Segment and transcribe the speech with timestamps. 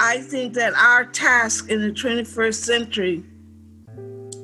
[0.00, 3.24] I think that our task in the 21st century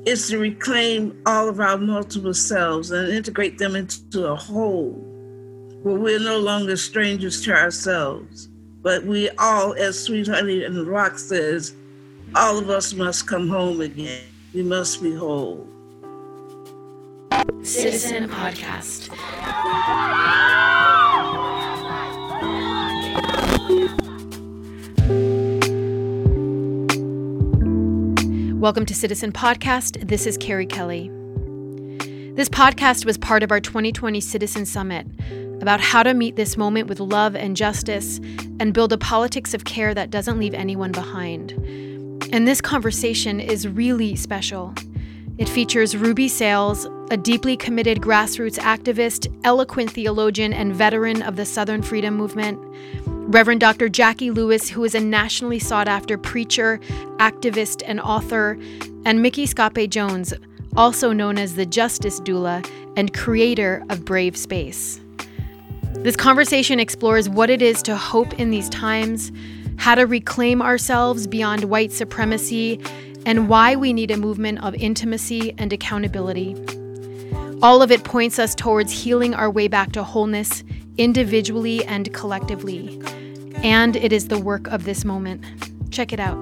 [0.05, 4.91] is to reclaim all of our multiple selves and integrate them into a whole
[5.83, 8.47] where we're no longer strangers to ourselves.
[8.81, 11.75] But we all, as Sweet Honey in the Rock says,
[12.35, 14.23] all of us must come home again.
[14.53, 15.67] We must be whole.
[17.61, 19.09] Citizen Podcast.
[28.63, 30.07] Welcome to Citizen Podcast.
[30.07, 31.09] This is Carrie Kelly.
[32.33, 35.05] This podcast was part of our 2020 Citizen Summit
[35.61, 38.21] about how to meet this moment with love and justice
[38.61, 41.51] and build a politics of care that doesn't leave anyone behind.
[42.31, 44.73] And this conversation is really special.
[45.37, 51.45] It features Ruby Sales, a deeply committed grassroots activist, eloquent theologian, and veteran of the
[51.45, 52.57] Southern Freedom Movement.
[53.27, 53.87] Reverend Dr.
[53.87, 56.79] Jacqui Lewis, who is a nationally sought after preacher,
[57.17, 58.57] activist, and author,
[59.05, 60.33] and Micky ScottBey Jones,
[60.75, 64.99] also known as the Justice Doula and creator of Brave Space.
[65.93, 69.31] This conversation explores what it is to hope in these times,
[69.77, 72.81] how to reclaim ourselves beyond white supremacy,
[73.25, 76.55] and why we need a movement of intimacy and accountability.
[77.61, 80.65] All of it points us towards healing our way back to wholeness
[80.97, 83.01] individually and collectively.
[83.63, 85.43] And it is the work of this moment.
[85.91, 86.37] Check it out.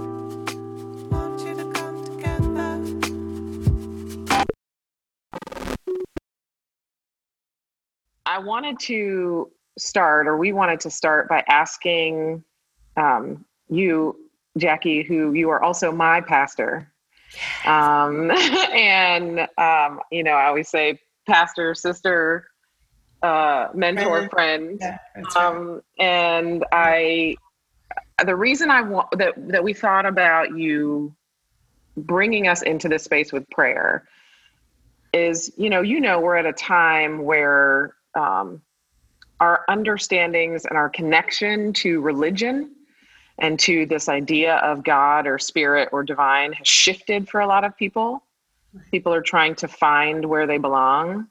[8.25, 12.44] I wanted to start, or we wanted to start by asking
[12.95, 14.16] um, you,
[14.57, 16.91] Jacqui, who you are also my pastor.
[17.66, 18.31] Um,
[18.73, 22.47] and, um, you know, I always say pastor, sister,
[23.22, 24.77] uh, mentor friend.
[24.80, 24.97] Yeah,
[25.36, 27.36] um, and I,
[28.25, 31.16] the reason I want that that we thought about you
[31.97, 34.08] bringing us into this space with prayer
[35.13, 38.62] is, you know, you know, we're at a time where um,
[39.40, 42.72] our understandings and our connection to religion
[43.40, 47.63] and to this idea of God or spirit or divine has shifted for a lot
[47.63, 48.23] of people.
[48.91, 51.28] People are trying to find where they belong.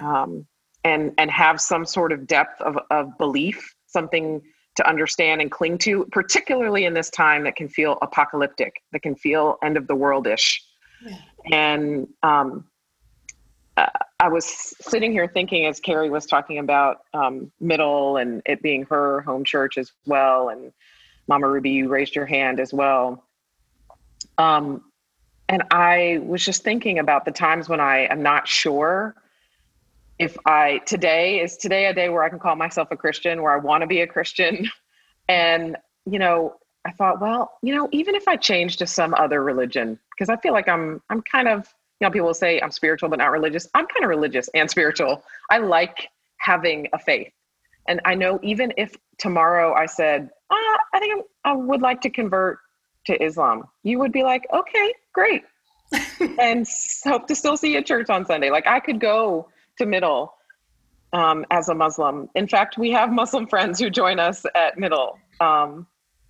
[0.00, 0.46] Um,
[0.84, 4.40] and and have some sort of depth of, of belief something
[4.76, 9.14] to understand and cling to particularly in this time that can feel apocalyptic that can
[9.14, 10.62] feel end of the world-ish
[11.04, 11.16] yeah.
[11.52, 12.64] and um,
[13.76, 13.86] uh,
[14.20, 14.46] i was
[14.80, 19.44] sitting here thinking as carrie was talking about um, middle and it being her home
[19.44, 20.72] church as well and
[21.28, 23.24] mama ruby you raised your hand as well
[24.38, 24.82] um,
[25.48, 29.14] and i was just thinking about the times when i am not sure
[30.20, 33.52] if I today is today a day where I can call myself a Christian, where
[33.52, 34.70] I want to be a Christian.
[35.28, 35.76] And,
[36.06, 39.96] you know, I thought, well, you know, even if I change to some other religion,
[40.10, 43.08] because I feel like I'm I'm kind of, you know, people will say I'm spiritual
[43.08, 43.68] but not religious.
[43.74, 45.22] I'm kind of religious and spiritual.
[45.48, 47.32] I like having a faith.
[47.86, 52.00] And I know even if tomorrow I said, ah, I think I'm, I would like
[52.00, 52.58] to convert
[53.06, 55.44] to Islam, you would be like, okay, great.
[56.40, 56.66] and
[57.04, 58.50] hope to still see you at church on Sunday.
[58.50, 59.46] Like I could go
[59.80, 60.34] to middle
[61.12, 62.28] um, as a Muslim.
[62.34, 65.18] In fact, we have Muslim friends who join us at middle.
[65.40, 65.86] Um,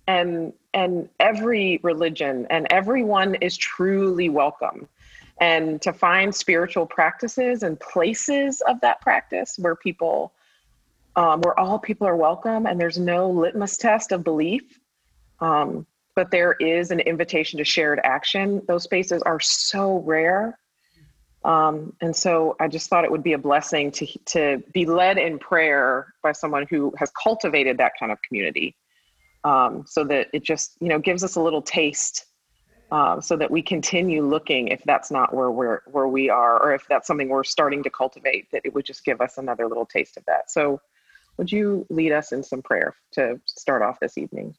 [0.07, 4.87] and and every religion and everyone is truly welcome.
[5.39, 10.33] And to find spiritual practices and places of that practice where people,
[11.15, 14.79] um, where all people are welcome and there's no litmus test of belief,
[15.41, 15.85] um,
[16.15, 18.61] but there is an invitation to shared action.
[18.67, 20.57] Those spaces are so rare
[21.43, 25.17] um, and so I just thought it would be a blessing to to be led
[25.17, 28.75] in prayer by someone who has cultivated that kind of community,
[29.43, 32.25] um, so that it just you know gives us a little taste,
[32.91, 36.75] uh, so that we continue looking if that's not where we're where we are, or
[36.75, 39.85] if that's something we're starting to cultivate, that it would just give us another little
[39.85, 40.51] taste of that.
[40.51, 40.79] So,
[41.37, 44.55] would you lead us in some prayer to start off this evening?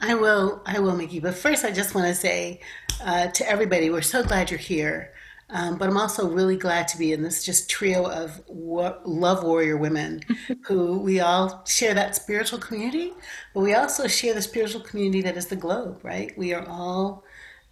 [0.00, 0.62] I will.
[0.66, 1.20] I will, Micky.
[1.20, 2.60] But first, I just want to say
[3.04, 5.12] uh, to everybody, we're so glad you're here.
[5.52, 9.76] Um, but I'm also really glad to be in this just trio of love warrior
[9.76, 10.22] women
[10.66, 13.12] who we all share that spiritual community,
[13.52, 16.36] but we also share the spiritual community that is the globe, right?
[16.38, 17.24] We are all,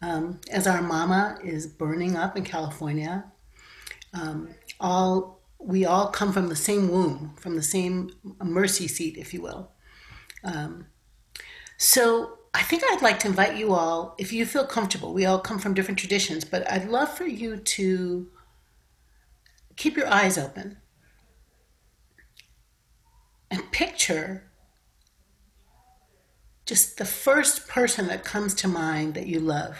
[0.03, 3.25] um, as our mama is burning up in California,
[4.13, 8.11] um, all we all come from the same womb, from the same
[8.43, 9.71] mercy seat, if you will.
[10.45, 10.87] Um,
[11.77, 15.39] so I think I'd like to invite you all, if you feel comfortable, we all
[15.39, 18.29] come from different traditions, but I'd love for you to
[19.77, 20.79] keep your eyes open
[23.51, 24.51] and picture
[26.67, 29.77] just the first person that comes to mind that you love.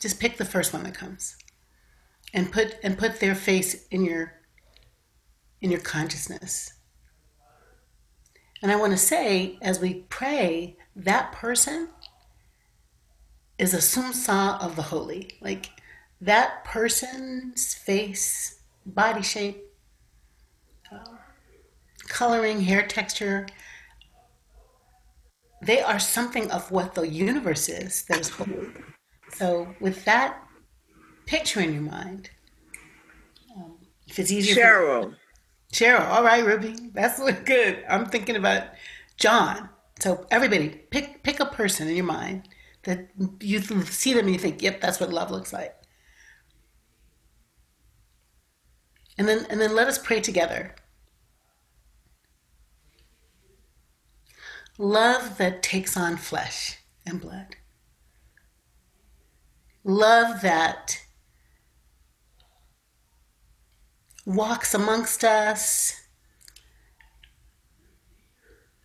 [0.00, 1.36] Just pick the first one that comes
[2.32, 4.32] and put and put their face in your
[5.60, 6.72] in your consciousness.
[8.60, 11.88] And I want to say as we pray, that person
[13.58, 15.30] is a sumsa of the holy.
[15.40, 15.70] Like
[16.20, 19.62] that person's face, body shape,
[20.92, 21.16] uh,
[22.08, 23.46] coloring, hair texture,
[25.62, 28.68] they are something of what the universe is that is holy.
[29.32, 30.42] So, with that
[31.26, 32.30] picture in your mind,
[33.56, 35.02] um, if it's easier, Cheryl.
[35.02, 35.16] For,
[35.72, 37.84] Cheryl, all right, Ruby, that's good.
[37.88, 38.64] I'm thinking about
[39.16, 39.70] John.
[40.00, 42.48] So, everybody, pick pick a person in your mind
[42.82, 43.08] that
[43.40, 45.74] you see them and you think, "Yep, that's what love looks like."
[49.16, 50.74] And then and then let us pray together.
[54.76, 57.56] Love that takes on flesh and blood.
[59.84, 61.02] Love that
[64.26, 66.03] walks amongst us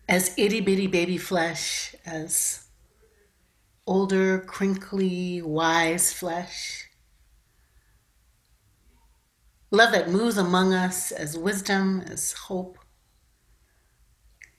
[0.09, 2.65] as itty bitty baby flesh, as
[3.85, 6.89] older, crinkly, wise flesh.
[9.69, 12.79] Love that moves among us as wisdom, as hope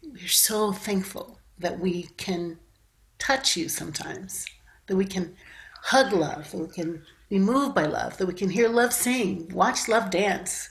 [0.05, 2.59] we're so thankful that we can
[3.19, 4.47] touch you sometimes,
[4.87, 5.35] that we can
[5.83, 9.49] hug love, that we can be moved by love, that we can hear love sing,
[9.53, 10.71] watch love dance,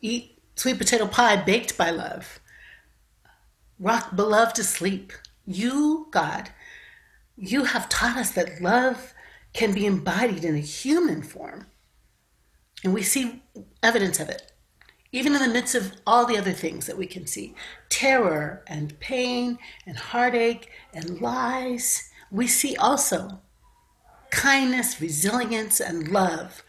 [0.00, 2.40] eat sweet potato pie baked by love,
[3.78, 5.12] rock beloved to sleep.
[5.46, 6.50] You, God,
[7.36, 9.14] you have taught us that love
[9.52, 11.66] can be embodied in a human form.
[12.84, 13.42] And we see
[13.82, 14.52] evidence of it
[15.16, 17.54] even in the midst of all the other things that we can see
[17.88, 23.40] terror and pain and heartache and lies, we see also
[24.30, 26.62] kindness, resilience, and love.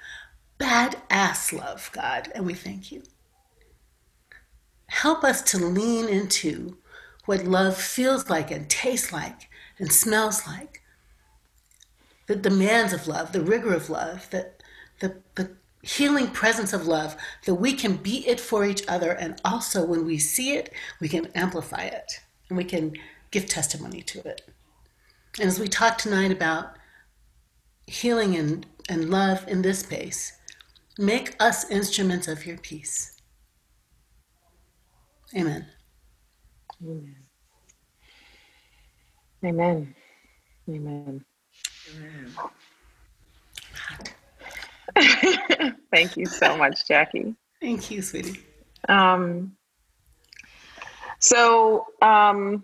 [0.59, 3.03] Badass love, God, and we thank you.
[4.87, 6.77] Help us to lean into
[7.27, 10.81] what love feels like and tastes like and smells like.
[12.25, 14.51] The demands of love, the rigor of love, the,
[14.99, 15.51] the, the
[15.81, 17.15] healing presence of love
[17.45, 19.11] that we can be it for each other.
[19.11, 22.93] And also, when we see it, we can amplify it and we can
[23.31, 24.41] give testimony to it.
[25.39, 26.75] And as we talk tonight about
[27.85, 30.33] healing and, and love in this space,
[30.97, 33.21] make us instruments of your peace.
[35.35, 35.67] Amen.
[36.83, 37.15] Amen.
[39.43, 39.95] Amen.
[40.69, 41.25] Amen.
[41.89, 42.35] Amen.
[45.91, 47.35] Thank you so much, Jacqui.
[47.61, 48.39] Thank you, sweetie.
[48.89, 49.55] Um,
[51.19, 52.63] so, um,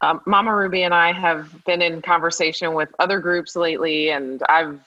[0.00, 4.80] um, Mama Ruby and I have been in conversation with other groups lately, and I've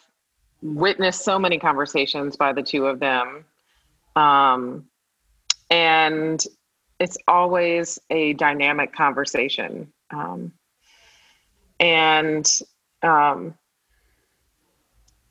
[0.62, 3.45] witnessed so many conversations by the two of them.
[4.15, 4.86] Um,
[5.69, 6.44] and
[7.00, 9.92] it's always a dynamic conversation.
[10.12, 10.51] Um,
[11.80, 12.50] and
[13.01, 13.54] um,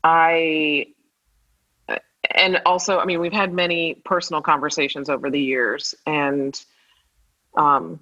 [0.03, 0.87] I
[2.35, 6.61] and also, I mean, we've had many personal conversations over the years, and
[7.57, 8.01] um,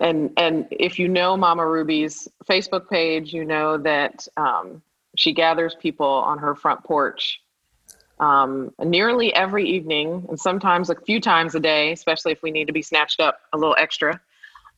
[0.00, 4.82] and and if you know Mama Ruby's Facebook page, you know that um,
[5.16, 7.40] she gathers people on her front porch
[8.20, 12.66] um, nearly every evening, and sometimes a few times a day, especially if we need
[12.66, 14.20] to be snatched up a little extra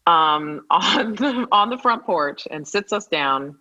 [0.06, 3.58] um, on the on the front porch, and sits us down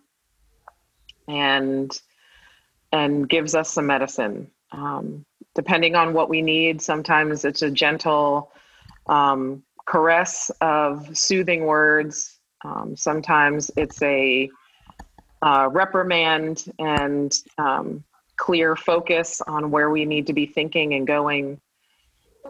[1.28, 2.00] and
[2.92, 4.50] and gives us some medicine.
[4.70, 8.52] Um, depending on what we need, sometimes it's a gentle
[9.06, 12.38] um, caress of soothing words.
[12.64, 14.48] Um, sometimes it's a
[15.42, 18.04] uh, reprimand and um,
[18.42, 21.60] clear focus on where we need to be thinking and going.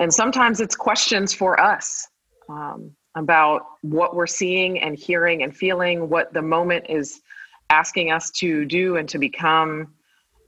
[0.01, 2.09] And sometimes it's questions for us
[2.49, 7.21] um, about what we're seeing and hearing and feeling, what the moment is
[7.69, 9.93] asking us to do and to become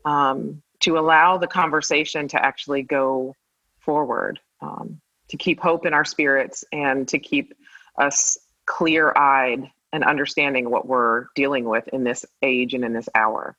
[0.07, 3.35] um, to allow the conversation to actually go
[3.81, 4.99] forward, um,
[5.29, 7.53] to keep hope in our spirits, and to keep
[7.99, 13.11] us clear eyed and understanding what we're dealing with in this age and in this
[13.15, 13.55] hour.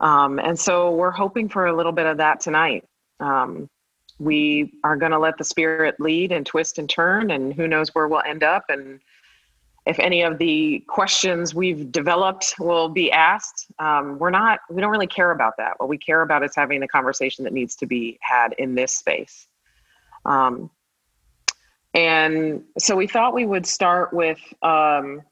[0.00, 2.84] Um, and so we're hoping for a little bit of that tonight.
[3.20, 3.68] Um,
[4.18, 7.94] we are going to let the spirit lead and twist and turn, and who knows
[7.94, 8.64] where we'll end up.
[8.68, 9.00] And
[9.86, 14.90] if any of the questions we've developed will be asked um, we're not we don't
[14.90, 17.86] really care about that what we care about is having the conversation that needs to
[17.86, 19.46] be had in this space
[20.24, 20.68] um,
[21.94, 25.22] and so we thought we would start with um,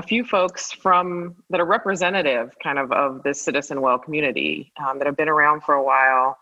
[0.00, 4.96] a few folks from that are representative kind of of this citizen well community um,
[4.96, 6.38] that have been around for a while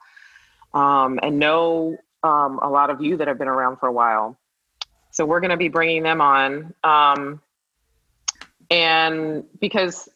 [0.75, 4.38] um, and know um, a lot of you that have been around for a while.
[5.11, 7.41] So we're going to be bringing them on um,
[8.71, 10.09] and because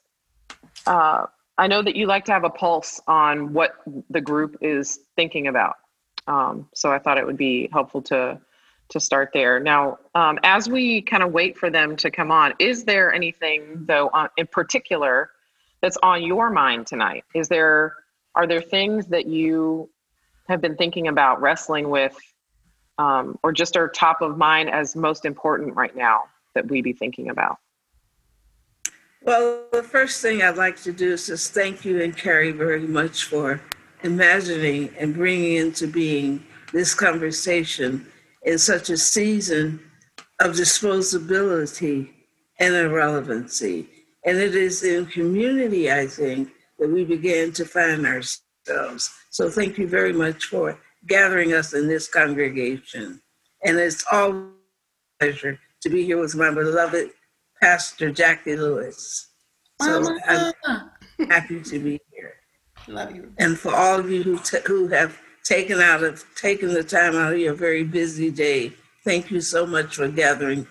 [0.86, 1.26] uh,
[1.58, 3.72] i know that you like to have a pulse on what
[4.10, 5.76] the group is thinking about
[6.26, 8.40] um, so i thought it would be helpful to
[8.92, 9.58] to start there.
[9.58, 13.84] Now, um, as we kind of wait for them to come on, is there anything
[13.86, 15.30] though on, in particular
[15.80, 17.24] that's on your mind tonight?
[17.34, 17.94] Is there
[18.34, 19.90] are there things that you
[20.48, 22.16] have been thinking about wrestling with,
[22.98, 26.92] um, or just are top of mind as most important right now that we be
[26.92, 27.58] thinking about?
[29.22, 32.86] Well, the first thing I'd like to do is just thank you and Carrie very
[32.86, 33.60] much for
[34.02, 38.06] imagining and bringing into being this conversation
[38.44, 39.80] in such a season
[40.40, 42.10] of disposability
[42.58, 43.88] and irrelevancy.
[44.24, 49.10] And it is in community, I think, that we began to find ourselves.
[49.30, 53.20] So thank you very much for gathering us in this congregation.
[53.64, 54.50] And it's all a
[55.20, 57.10] pleasure to be here with my beloved
[57.60, 59.28] Pastor Jacqui Lewis.
[59.80, 60.52] So I'm
[61.28, 62.34] happy to be here.
[62.88, 63.32] Love you.
[63.38, 67.16] And for all of you who, t- who have taken out of taking the time
[67.16, 68.72] out of your very busy day.
[69.04, 70.66] Thank you so much for gathering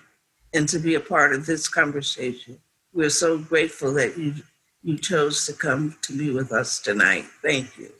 [0.53, 2.59] and to be a part of this conversation.
[2.93, 4.35] We're so grateful that you
[4.83, 7.25] you chose to come to be with us tonight.
[7.43, 7.91] Thank you.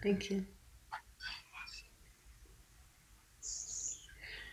[0.00, 0.46] Thank you.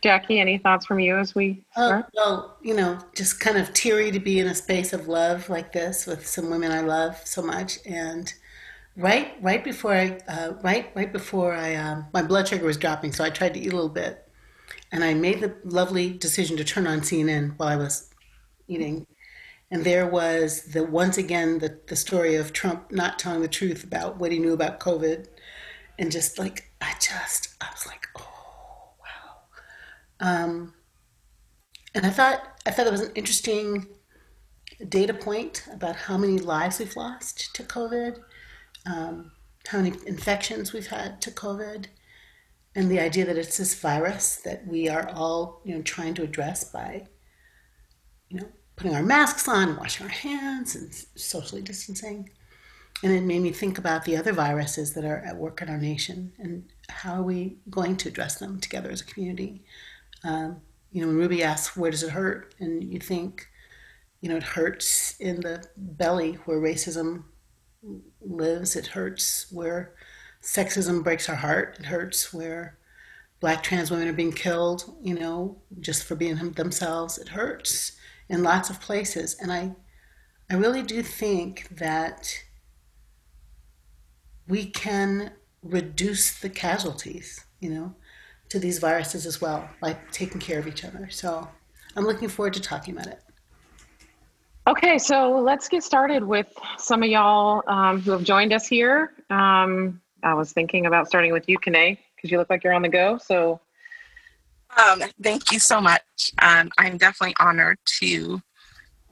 [0.03, 4.09] Jacqui, any thoughts from you as we Oh, well, you know, just kind of teary
[4.11, 7.43] to be in a space of love like this with some women I love so
[7.43, 8.33] much, and
[8.95, 13.13] right right before I uh, right right before I um, my blood sugar was dropping,
[13.13, 14.27] so I tried to eat a little bit,
[14.91, 18.09] and I made the lovely decision to turn on CNN while I was
[18.67, 19.07] eating,
[19.69, 23.83] and there was the once again the the story of Trump not telling the truth
[23.83, 25.27] about what he knew about COVID,
[25.97, 30.73] and just like I just I was like oh wow, um,
[31.95, 33.87] and I thought I thought it was an interesting
[34.89, 38.19] data point about how many lives we've lost to COVID
[38.85, 39.31] um,
[39.67, 41.85] how many infections we've had to COVID,
[42.75, 46.23] and the idea that it's this virus that we are all, you know, trying to
[46.23, 47.05] address by,
[48.29, 52.29] you know, putting our masks on, washing our hands, and socially distancing.
[53.03, 55.77] And it made me think about the other viruses that are at work in our
[55.77, 59.63] nation and how are we going to address them together as a community.
[60.23, 60.61] Um,
[60.91, 62.53] you know, when Ruby asks, where does it hurt?
[62.59, 63.47] And you think,
[64.21, 67.23] you know, it hurts in the belly where racism
[68.21, 68.75] lives.
[68.75, 69.93] It hurts where
[70.41, 71.77] sexism breaks our heart.
[71.79, 72.77] It hurts where
[73.39, 77.17] black trans women are being killed, you know, just for being themselves.
[77.17, 77.93] It hurts
[78.29, 79.35] in lots of places.
[79.41, 79.75] And I,
[80.49, 82.43] I really do think that
[84.47, 85.31] we can
[85.63, 87.95] reduce the casualties, you know,
[88.49, 91.09] to these viruses as well by taking care of each other.
[91.09, 91.47] So
[91.95, 93.21] I'm looking forward to talking about it.
[94.71, 96.47] Okay, so let's get started with
[96.77, 99.11] some of y'all um, who have joined us here.
[99.29, 102.81] Um, I was thinking about starting with you, Kane, because you look like you're on
[102.81, 103.17] the go.
[103.17, 103.59] So,
[104.77, 106.31] um, thank you so much.
[106.41, 108.41] Um, I'm definitely honored to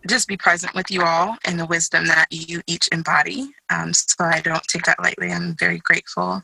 [0.08, 3.52] just be present with you all and the wisdom that you each embody.
[3.70, 5.30] Um, so I don't take that lightly.
[5.30, 6.42] I'm very grateful.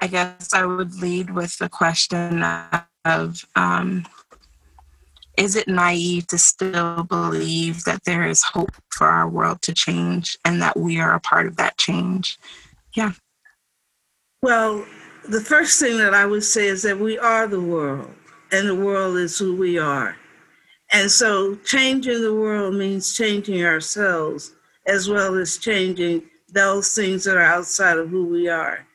[0.00, 2.44] I guess I would lead with the question
[3.04, 4.06] of um,
[5.36, 10.36] is it naive to still believe that there is hope for our world to change
[10.44, 12.38] and that we are a part of that change?
[12.94, 13.12] Yeah.
[14.42, 14.86] Well,
[15.28, 18.14] the first thing that I would say is that we are the world,
[18.52, 20.16] and the world is who we are.
[20.92, 24.52] And so, changing the world means changing ourselves
[24.86, 28.86] as well as changing those things that are outside of who we are.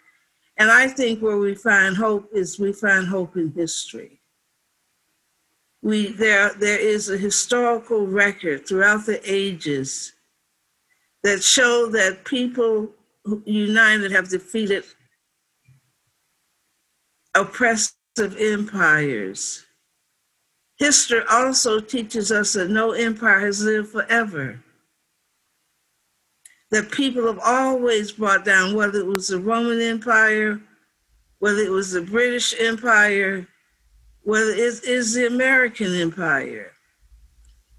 [0.58, 4.19] And I think where we find hope is we find hope in history
[5.82, 10.14] we there there is a historical record throughout the ages
[11.24, 12.90] that show that people
[13.46, 14.84] united have defeated
[17.36, 19.66] oppressive empires.
[20.78, 24.62] History also teaches us that no empire has lived forever.
[26.72, 30.62] That people have always brought down, whether it was the Roman Empire,
[31.40, 33.48] whether it was the British Empire,
[34.24, 36.72] well, it is the American empire.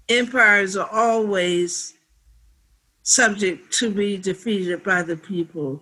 [0.09, 1.93] Empires are always
[3.03, 5.81] subject to be defeated by the people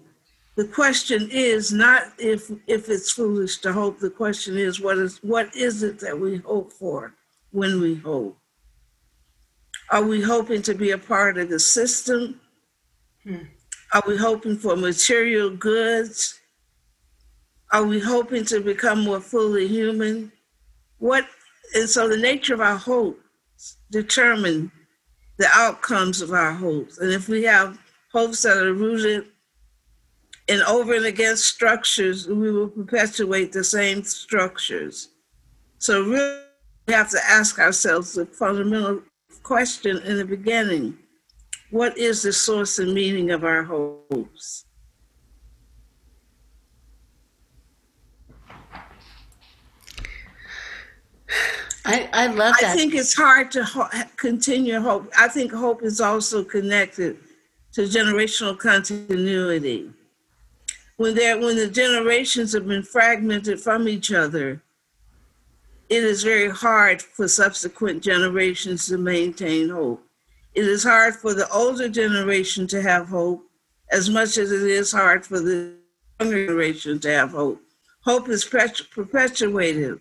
[0.60, 3.98] the question is not if if it's foolish to hope.
[3.98, 7.14] The question is what is what is it that we hope for
[7.52, 8.38] when we hope?
[9.90, 12.42] Are we hoping to be a part of the system?
[13.24, 13.46] Hmm.
[13.94, 16.38] Are we hoping for material goods?
[17.72, 20.30] Are we hoping to become more fully human?
[21.00, 21.26] What
[21.76, 23.20] and so the nature of our hope
[23.92, 24.72] determine
[25.38, 26.98] the outcomes of our hopes.
[26.98, 27.80] And if we have
[28.12, 29.26] hopes that are rooted
[30.48, 35.10] in over and against structures, we will perpetuate the same structures.
[35.78, 36.44] So really
[36.88, 39.04] we have to ask ourselves the fundamental
[39.44, 40.98] question in the beginning.
[41.70, 44.66] What is the source and meaning of our hopes?
[51.90, 52.72] I, I love that.
[52.72, 55.12] I think it's hard to ho- continue hope.
[55.18, 57.18] I think hope is also connected
[57.74, 59.90] to generational continuity.
[60.98, 64.62] When there, when the generations have been fragmented from each other,
[65.90, 70.04] it is very hard for subsequent generations to maintain hope.
[70.54, 73.44] It is hard for the older generation to have hope
[73.92, 75.74] as much as it is hard for the
[76.20, 77.62] younger generation to have hope.
[78.02, 80.00] Hope is perpetuated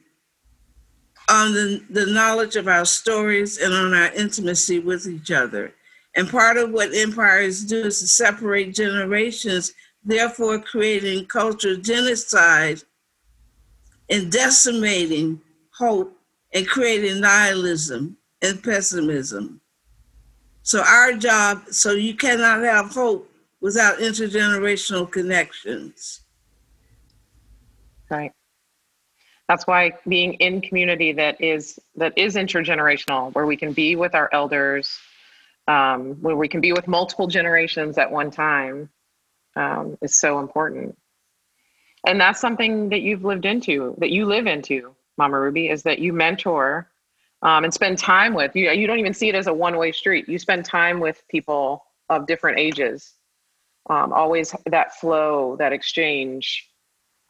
[1.29, 5.75] on the, the knowledge of our stories and on our intimacy with each other.
[6.17, 12.83] And part of what empires do is to separate generations, therefore creating cultural genocide
[14.11, 15.41] and decimating
[15.77, 16.17] hope
[16.55, 19.61] and creating nihilism and pessimism.
[20.63, 23.31] So our job, so you cannot have hope
[23.61, 26.23] without intergenerational connections.
[28.11, 28.33] Right
[29.49, 34.15] that's why being in community that is that is intergenerational where we can be with
[34.15, 34.99] our elders
[35.67, 38.89] um, where we can be with multiple generations at one time
[39.57, 40.97] um, is so important.
[42.07, 45.99] And that's something that you've lived into that you live into mama ruby is that
[45.99, 46.89] you mentor
[47.43, 50.29] um, and spend time with you you don't even see it as a one-way street.
[50.29, 53.15] You spend time with people of different ages.
[53.91, 56.69] Um, always that flow that exchange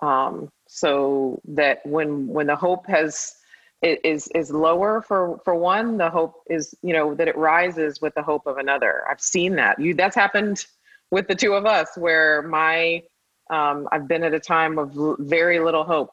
[0.01, 3.35] um, so that when when the hope has
[3.83, 8.15] is is lower for for one the hope is you know that it rises with
[8.15, 9.03] the hope of another.
[9.11, 9.81] I've seen that.
[9.81, 10.67] You that's happened
[11.11, 13.03] with the two of us where my
[13.51, 16.11] um, i've been at a time of l- very little hope.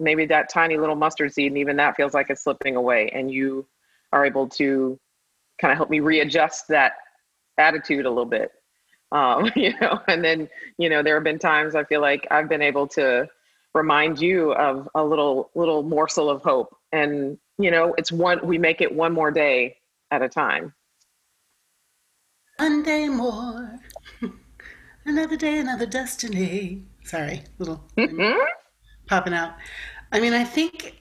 [0.00, 3.30] Maybe that tiny little mustard seed and even that feels like it's slipping away and
[3.30, 3.64] you
[4.12, 4.98] are able to
[5.60, 6.94] kind of help me readjust that
[7.58, 8.50] attitude a little bit.
[9.12, 12.48] Um, you know and then you know there have been times i feel like i've
[12.48, 13.28] been able to
[13.74, 16.76] remind you of a little little morsel of hope.
[16.92, 19.76] And you know it's one we make it one more day
[20.10, 20.72] at a time.
[22.58, 23.80] One day more.
[25.06, 26.84] Another day another destiny.
[27.02, 28.40] Sorry little mm-hmm.
[29.06, 29.54] popping out.
[30.12, 31.00] I mean i think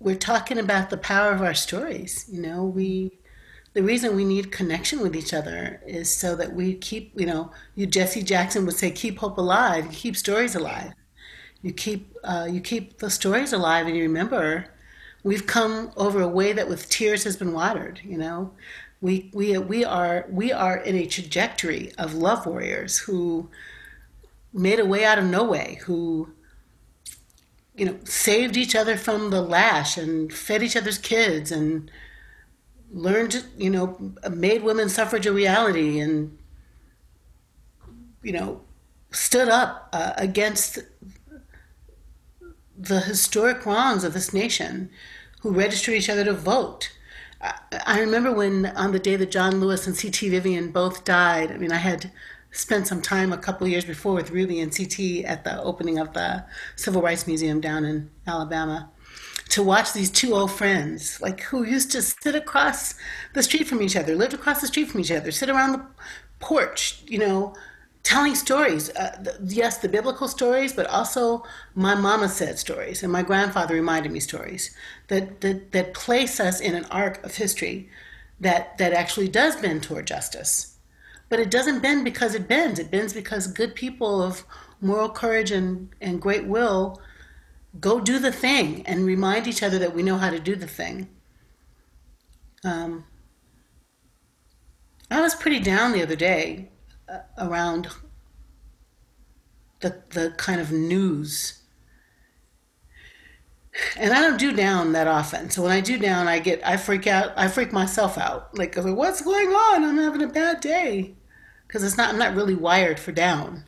[0.00, 2.64] we're talking about the power of our stories you know?
[2.64, 3.18] We
[3.74, 7.50] the reason we need connection with each other is so that we keep you know
[7.74, 10.92] you jesse jackson would say keep hope alive keep stories alive
[11.64, 14.66] you keep uh, you keep the stories alive and you remember
[15.24, 18.52] we've come over a way that with tears has been watered you know?
[19.00, 23.50] We we we are we are in a trajectory of love warriors who
[24.52, 26.30] made a way out of no way who
[27.74, 31.90] you know saved each other from the lash and fed each other's kids and
[32.92, 36.38] learned you know made women's suffrage a reality and
[38.22, 38.60] you know
[39.10, 40.78] stood up uh, against
[42.76, 44.90] the historic wrongs of this nation
[45.40, 46.90] who registered each other to vote.
[47.86, 50.28] I remember when, on the day that John Lewis and C.T.
[50.30, 52.10] Vivian both died, I mean, I had
[52.50, 55.24] spent some time a couple years before with Ruby and C.T.
[55.24, 56.44] at the opening of the
[56.76, 58.90] Civil Rights Museum down in Alabama
[59.50, 62.94] to watch these two old friends, like who used to sit across
[63.34, 65.84] the street from each other, lived across the street from each other, sit around the
[66.38, 67.54] porch, you know,
[68.04, 68.90] telling stories.
[68.90, 71.42] Uh, yes, the biblical stories, but also
[71.74, 74.74] my mama said stories, and my grandfather reminded me stories
[75.08, 77.88] that, that, that place us in an arc of history
[78.38, 80.76] that, that actually does bend toward justice.
[81.30, 84.44] But it doesn't bend because it bends, it bends because good people of
[84.80, 87.00] moral courage and, and great will
[87.80, 90.66] go do the thing and remind each other that we know how to do the
[90.66, 91.08] thing.
[92.62, 93.04] Um,
[95.10, 96.68] I was pretty down the other day
[97.38, 97.88] around
[99.80, 101.60] the the kind of news.
[103.96, 105.50] And I don't do down that often.
[105.50, 107.32] So when I do down, I get I freak out.
[107.36, 108.56] I freak myself out.
[108.56, 109.84] Like, like what's going on?
[109.84, 111.16] I'm having a bad day
[111.66, 112.10] because it's not.
[112.10, 113.64] I'm not really wired for down.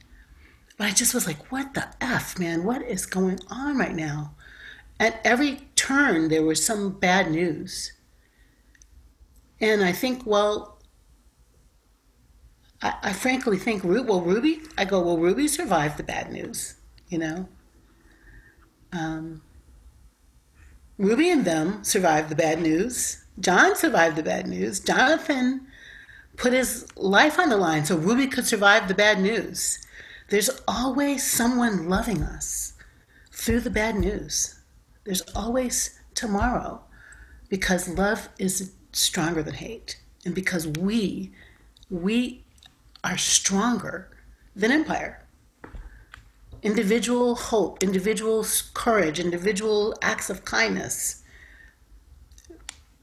[0.78, 2.64] But I just was like, what the F, man?
[2.64, 4.34] What is going on right now?
[5.00, 7.92] At every turn, there was some bad news.
[9.60, 10.75] And I think, well,
[12.82, 16.74] I, I frankly think, well, Ruby, I go, well, Ruby survived the bad news,
[17.08, 17.48] you know?
[18.92, 19.42] Um,
[20.98, 23.24] Ruby and them survived the bad news.
[23.38, 24.80] John survived the bad news.
[24.80, 25.66] Jonathan
[26.36, 29.78] put his life on the line so Ruby could survive the bad news.
[30.28, 32.72] There's always someone loving us
[33.30, 34.58] through the bad news.
[35.04, 36.82] There's always tomorrow
[37.48, 41.32] because love is stronger than hate and because we
[41.90, 42.42] we
[43.06, 44.10] are stronger
[44.54, 45.24] than empire
[46.62, 51.22] individual hope individual courage individual acts of kindness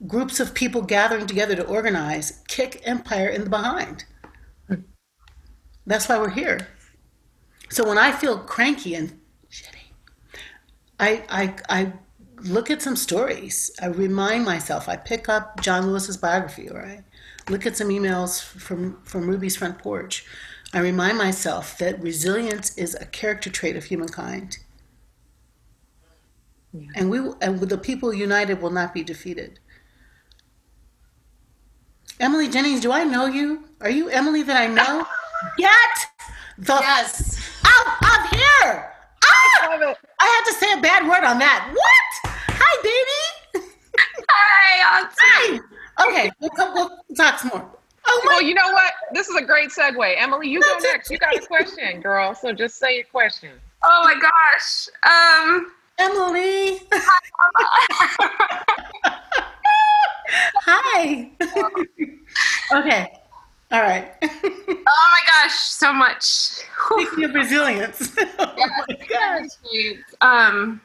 [0.06, 4.04] groups of people gathering together to organize kick empire in the behind
[5.86, 6.68] that's why we're here
[7.70, 9.18] so when i feel cranky and
[9.50, 9.86] shitty
[11.00, 11.92] i i i
[12.44, 13.70] look at some stories.
[13.80, 14.88] I remind myself.
[14.88, 17.04] I pick up John Lewis's biography, I
[17.48, 20.26] look at some emails from from Ruby's front porch.
[20.72, 24.58] I remind myself that resilience is a character trait of humankind,
[26.72, 26.88] yeah.
[26.96, 29.60] and we and the people united will not be defeated.
[32.20, 33.64] Emily Jennings, do I know you?
[33.80, 35.06] Are you Emily that I know?
[35.58, 35.70] Get
[36.58, 37.38] the yes.
[37.66, 38.92] out of here!
[39.24, 39.94] Ah!
[40.20, 41.70] I had to say a bad word on that.
[41.72, 42.32] What?
[42.48, 43.66] Hi, baby.
[44.28, 45.60] Hi, Auntie.
[45.62, 45.73] Hi.
[46.00, 47.70] Okay, we'll, come, we'll talk some more.
[48.06, 48.92] Oh well, you know what?
[49.12, 50.14] This is a great segue.
[50.18, 51.10] Emily, you go next.
[51.10, 52.34] You got a question, girl.
[52.34, 53.50] So just say your question.
[53.82, 54.88] Oh my gosh.
[55.04, 56.80] Um, Emily.
[60.66, 61.30] Hi.
[62.72, 63.12] okay.
[63.70, 64.12] All right.
[64.22, 66.22] oh my gosh, so much.
[66.22, 68.14] Speaking of resilience.
[68.38, 69.46] oh yeah,
[70.20, 70.80] um,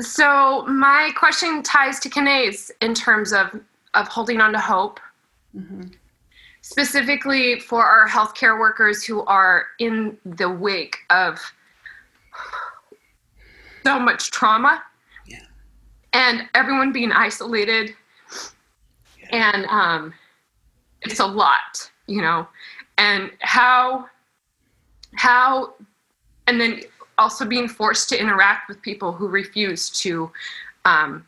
[0.00, 3.60] so my question ties to Kanae's in terms of
[3.94, 5.00] of holding on to hope.
[5.54, 5.88] Mm-hmm.
[6.62, 11.38] Specifically for our healthcare workers who are in the wake of
[13.84, 14.82] so much trauma
[15.26, 15.40] yeah.
[16.12, 17.94] and everyone being isolated
[19.18, 19.52] yeah.
[19.52, 20.14] and um,
[21.02, 22.46] it's a lot you know
[22.98, 24.06] and how
[25.14, 25.74] how
[26.46, 26.80] and then
[27.22, 30.30] also being forced to interact with people who refuse to
[30.84, 31.24] um,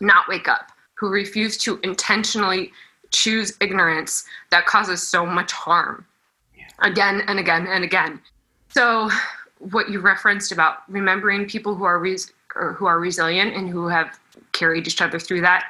[0.00, 2.72] not wake up who refuse to intentionally
[3.10, 6.04] choose ignorance that causes so much harm.
[6.80, 8.20] Again and again and again.
[8.68, 9.08] So
[9.58, 12.32] what you referenced about remembering people who are res-
[12.76, 14.18] who are resilient and who have
[14.52, 15.64] carried each other through that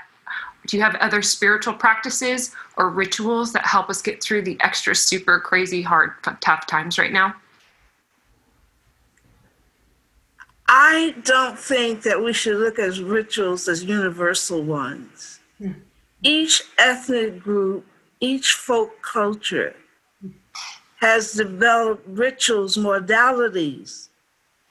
[0.67, 4.95] do you have other spiritual practices or rituals that help us get through the extra
[4.95, 7.35] super crazy hard tough times right now
[10.69, 15.41] i don't think that we should look at rituals as universal ones
[16.23, 17.85] each ethnic group
[18.21, 19.75] each folk culture
[21.01, 24.09] has developed rituals modalities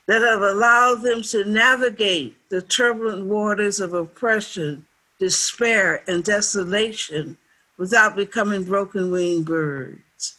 [0.07, 4.85] that have allowed them to navigate the turbulent waters of oppression
[5.19, 7.37] despair, and desolation
[7.77, 10.37] without becoming broken winged birds.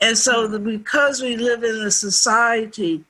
[0.00, 3.04] And so, because we live in a society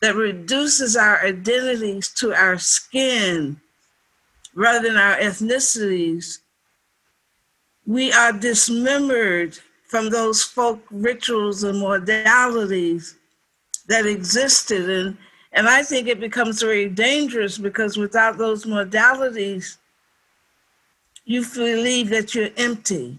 [0.00, 3.60] that reduces our identities to our skin
[4.54, 6.38] rather than our ethnicities,
[7.86, 13.14] we are dismembered from those folk rituals and modalities
[13.88, 14.88] that existed.
[14.88, 15.16] And,
[15.52, 19.76] and I think it becomes very dangerous because without those modalities,
[21.24, 23.18] you believe that you're empty,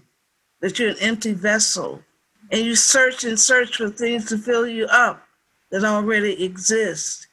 [0.60, 2.02] that you're an empty vessel,
[2.50, 5.22] and you search and search for things to fill you up
[5.72, 7.26] that already exist.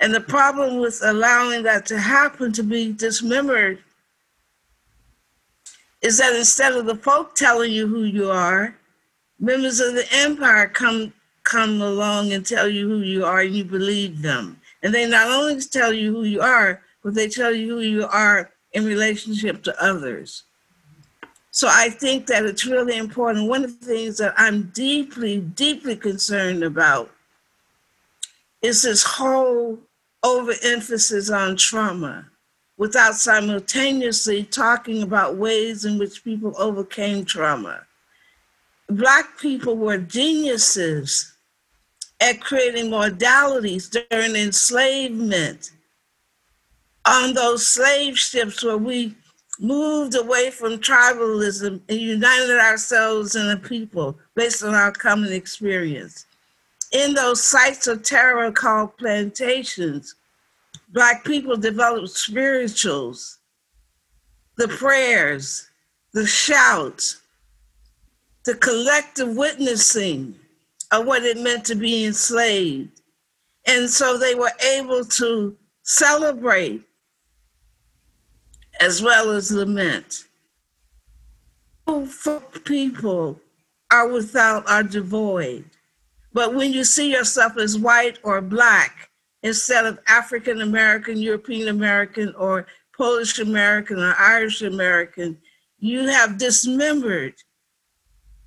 [0.00, 3.80] And the problem with allowing that to happen, to be dismembered,
[6.00, 8.76] is that instead of the folk telling you who you are,
[9.40, 13.64] members of the empire come come along and tell you who you are and you
[13.64, 14.60] believe them.
[14.82, 18.06] And they not only tell you who you are, but they tell you who you
[18.06, 20.44] are in relationship to others.
[21.58, 23.48] So I think that it's really important.
[23.48, 27.10] One of the things that I'm deeply, deeply concerned about
[28.62, 29.76] is this whole
[30.22, 32.26] overemphasis on trauma
[32.76, 37.80] without simultaneously talking about ways in which people overcame trauma.
[38.88, 41.32] Black people were geniuses
[42.20, 45.72] at creating modalities during enslavement
[47.04, 49.16] on those slave ships where we
[49.60, 56.26] moved away from tribalism and united ourselves in a people based on our common experience.
[56.92, 60.14] in those sites of terror called plantations,
[60.90, 63.38] Black people developed spirituals,
[64.56, 65.68] the prayers,
[66.14, 67.20] the shouts,
[68.44, 70.34] the collective witnessing
[70.90, 73.02] of what it meant to be enslaved.
[73.66, 76.82] And so they were able to celebrate
[78.80, 80.24] as well as lament.
[81.86, 83.40] Oh, folk people
[83.90, 85.64] are without, are devoid.
[86.32, 89.10] But when you see yourself as white or black
[89.42, 95.38] instead of African American, European American, or Polish American or Irish American,
[95.78, 97.34] you have dismembered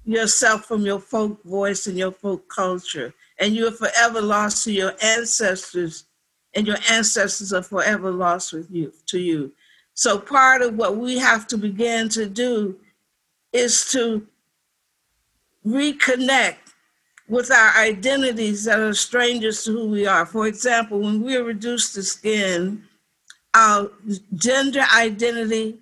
[0.05, 3.13] yourself from your folk voice and your folk culture.
[3.39, 6.05] And you are forever lost to your ancestors,
[6.53, 9.51] and your ancestors are forever lost with you to you.
[9.93, 12.77] So part of what we have to begin to do
[13.53, 14.25] is to
[15.65, 16.57] reconnect
[17.27, 20.25] with our identities that are strangers to who we are.
[20.25, 22.83] For example, when we are reduced to skin,
[23.53, 23.91] our
[24.35, 25.79] gender identity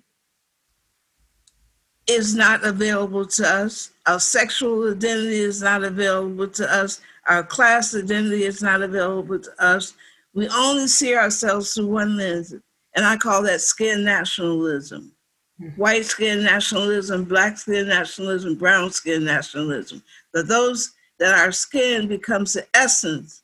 [2.06, 3.90] is not available to us.
[4.06, 7.00] Our sexual identity is not available to us.
[7.26, 9.94] Our class identity is not available to us.
[10.34, 12.54] We only see ourselves through one lens,
[12.94, 15.12] and I call that skin nationalism.
[15.60, 15.80] Mm-hmm.
[15.80, 20.02] White skin nationalism, black skin nationalism, brown skin nationalism.
[20.32, 23.42] That those that our skin becomes the essence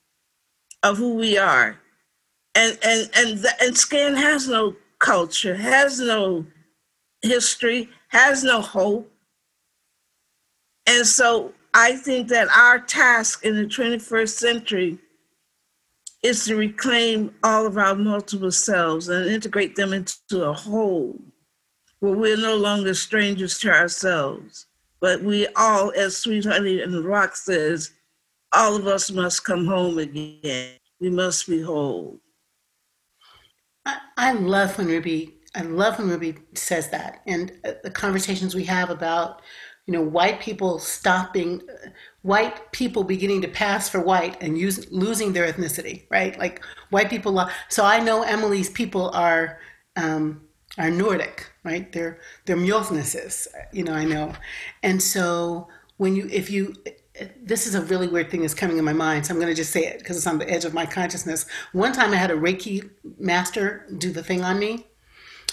[0.83, 1.79] of who we are.
[2.55, 6.47] And and and the, and skin has no culture, has no
[7.23, 9.13] history, has no hope.
[10.87, 14.99] And so I think that our task in the 21st century
[16.27, 21.21] is to reclaim all of our multiple selves and integrate them into a whole
[22.01, 24.67] where we're no longer strangers to ourselves.
[25.01, 27.93] But we all, as Sweet Honey in the Rock says,
[28.53, 30.73] all of us must come home again.
[31.01, 32.21] We must be whole.
[33.85, 38.55] I, I love when Ruby I love when Ruby says that, and uh, the conversations
[38.55, 39.41] we have about,
[39.87, 41.89] you know, white people stopping, uh,
[42.27, 46.37] white people beginning to pass for white and use, losing their ethnicity, right?
[46.39, 47.49] Like white people.
[47.69, 49.61] So I know Emily's people are
[49.95, 50.43] um,
[50.77, 51.91] are Nordic, right?
[51.93, 53.95] They're they're Mjolnisses, you know.
[53.95, 54.33] I know,
[54.83, 56.75] and so when you if you
[57.41, 59.57] this is a really weird thing that's coming in my mind, so I'm going to
[59.57, 61.47] just say it because it's on the edge of my consciousness.
[61.73, 64.87] One time I had a Reiki master do the thing on me,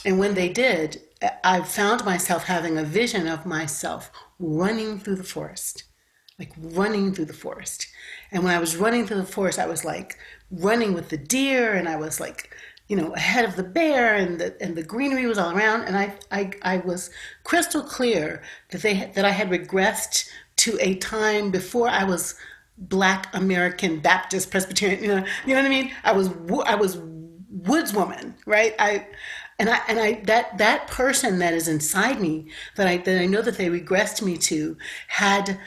[0.04, 1.02] and when they did,
[1.44, 5.84] I found myself having a vision of myself running through the forest,
[6.40, 7.88] like running through the forest.
[8.32, 10.18] And when I was running through the forest, I was like
[10.52, 12.56] running with the deer, and I was like,
[12.88, 15.84] you know, ahead of the bear, and the and the greenery was all around.
[15.84, 17.10] And I I, I was
[17.44, 18.42] crystal clear
[18.72, 22.36] that they that I had regressed to a time before I was
[22.78, 25.04] Black American Baptist Presbyterian.
[25.04, 25.92] You know, you know what I mean?
[26.04, 26.30] I was
[26.66, 26.98] I was
[27.50, 28.76] woods woman, right?
[28.80, 29.08] I
[29.60, 33.26] and I and I that that person that is inside me that I that I
[33.26, 35.60] know that they regressed me to had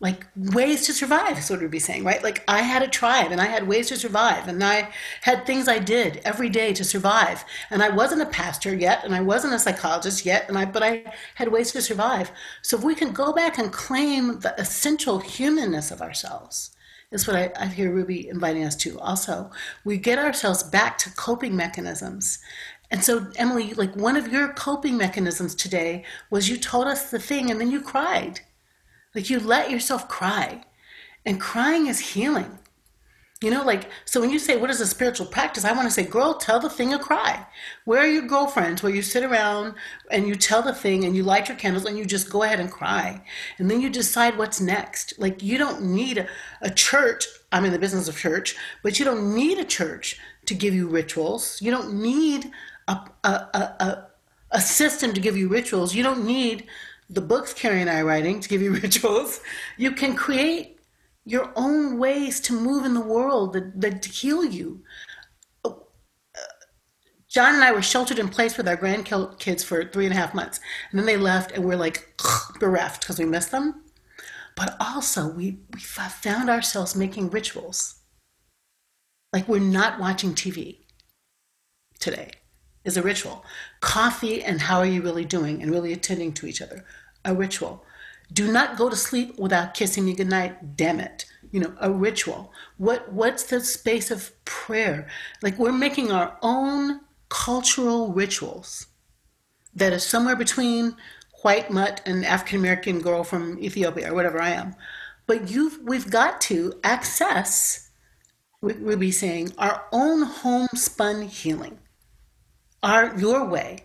[0.00, 2.22] like ways to survive is what we'd be saying right?
[2.22, 4.90] Like i had a tribe and i had ways to survive and i
[5.22, 7.44] had things i did every day to survive.
[7.70, 10.82] And i wasn't a pastor yet and i wasn't a psychologist yet and i but
[10.82, 12.30] i had ways to survive.
[12.62, 16.70] So if we can go back and claim the essential humanness of ourselves
[17.10, 19.50] is what I, I hear ruby inviting us to also
[19.84, 22.38] we get ourselves back to coping mechanisms.
[22.90, 27.18] And so, Emily, like one of your coping mechanisms today was you told us the
[27.18, 28.40] thing and then you cried.
[29.18, 30.62] Like you let yourself cry.
[31.26, 32.56] And crying is healing.
[33.42, 35.64] You know, like, so when you say, what is a spiritual practice?
[35.64, 37.44] I want to say, girl, tell the thing a cry.
[37.84, 39.74] Where are your girlfriends where you sit around
[40.12, 42.60] and you tell the thing and you light your candles and you just go ahead
[42.60, 43.20] and cry?
[43.58, 45.18] And then you decide what's next.
[45.18, 46.28] Like, you don't need a,
[46.62, 47.26] a church.
[47.50, 48.54] I'm in the business of church,
[48.84, 51.60] but you don't need a church to give you rituals.
[51.60, 52.52] You don't need
[52.86, 54.06] a, a, a,
[54.52, 55.92] a system to give you rituals.
[55.92, 56.68] You don't need
[57.08, 59.40] the books Carrie and I are writing to give you rituals.
[59.76, 60.78] You can create
[61.24, 64.82] your own ways to move in the world that, that heal you.
[65.64, 65.86] Oh,
[66.34, 66.40] uh,
[67.28, 70.34] John and I were sheltered in place with our grandkids for three and a half
[70.34, 70.60] months.
[70.90, 72.20] And then they left, and we're like
[72.60, 73.84] bereft because we missed them.
[74.56, 78.00] But also, we, we found ourselves making rituals.
[79.32, 80.78] Like we're not watching TV
[82.00, 82.32] today
[82.88, 83.44] is a ritual.
[83.80, 86.84] Coffee and how are you really doing and really attending to each other,
[87.24, 87.84] a ritual.
[88.32, 91.24] Do not go to sleep without kissing me goodnight, damn it.
[91.52, 92.52] You know, a ritual.
[92.76, 95.08] What what's the space of prayer?
[95.42, 98.86] Like we're making our own cultural rituals
[99.74, 100.96] that is somewhere between
[101.42, 104.74] white mutt and African American girl from Ethiopia or whatever I am.
[105.28, 107.88] but you've we've got to access
[108.60, 111.78] Ruby saying our own homespun healing,
[112.82, 113.84] our your way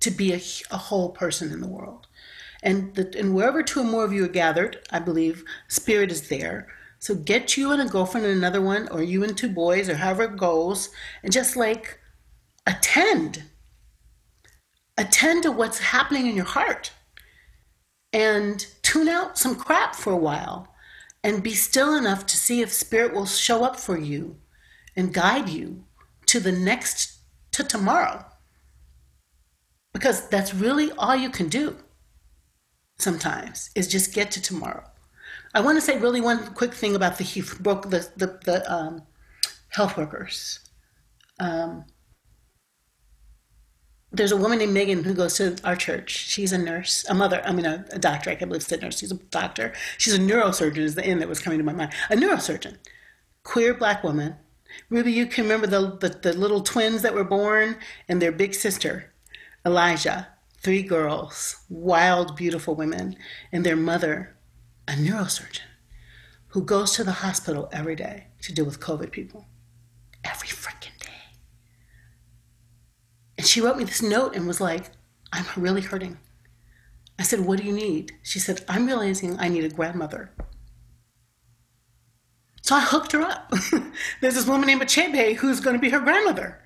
[0.00, 2.06] to be a, a whole person in the world.
[2.62, 6.28] And, the, and wherever two or more of you are gathered, I believe spirit is
[6.28, 6.68] there.
[6.98, 9.96] So get you and a girlfriend and another one, or you and two boys, or
[9.96, 10.90] however it goes,
[11.22, 12.00] and just like
[12.66, 13.44] attend.
[14.96, 16.92] Attend to what's happening in your heart.
[18.12, 20.68] And tune out some crap for a while
[21.22, 24.36] and be still enough to see if spirit will show up for you
[24.94, 25.84] and guide you
[26.26, 27.18] to the next
[27.52, 28.24] to tomorrow
[29.94, 31.74] because that's really all you can do
[32.98, 34.84] sometimes is just get to tomorrow
[35.54, 37.24] i want to say really one quick thing about the
[37.86, 39.02] the the, the um,
[39.70, 40.60] health workers
[41.40, 41.84] um,
[44.14, 46.10] there's a woman named Megan who goes to our church.
[46.10, 48.30] She's a nurse, a mother, I mean, a, a doctor.
[48.30, 48.98] I can't believe it's a nurse.
[48.98, 49.72] She's a doctor.
[49.98, 51.92] She's a neurosurgeon, is the end that was coming to my mind.
[52.10, 52.76] A neurosurgeon,
[53.42, 54.36] queer black woman.
[54.88, 57.76] Ruby, you can remember the, the, the little twins that were born
[58.08, 59.12] and their big sister,
[59.64, 60.28] Elijah.
[60.58, 63.16] Three girls, wild, beautiful women,
[63.52, 64.36] and their mother,
[64.88, 65.60] a neurosurgeon
[66.48, 69.46] who goes to the hospital every day to deal with COVID people.
[70.22, 71.10] Every freaking day.
[73.36, 74.90] and she wrote me this note and was like,
[75.32, 76.16] I'm really hurting.
[77.18, 78.12] I said, What do you need?
[78.22, 80.30] She said, I'm realizing I need a grandmother.
[82.62, 83.52] So I hooked her up.
[84.20, 86.62] There's this woman named Achebe who's going to be her grandmother.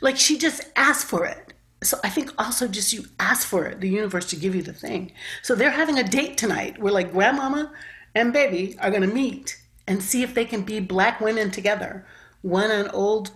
[0.00, 1.51] Like she just asked for it.
[1.82, 4.72] So I think also just you ask for it, the universe to give you the
[4.72, 5.12] thing.
[5.42, 7.72] So they're having a date tonight where like grandmama
[8.14, 12.06] and baby are going to meet and see if they can be black women together.
[12.42, 13.32] One an old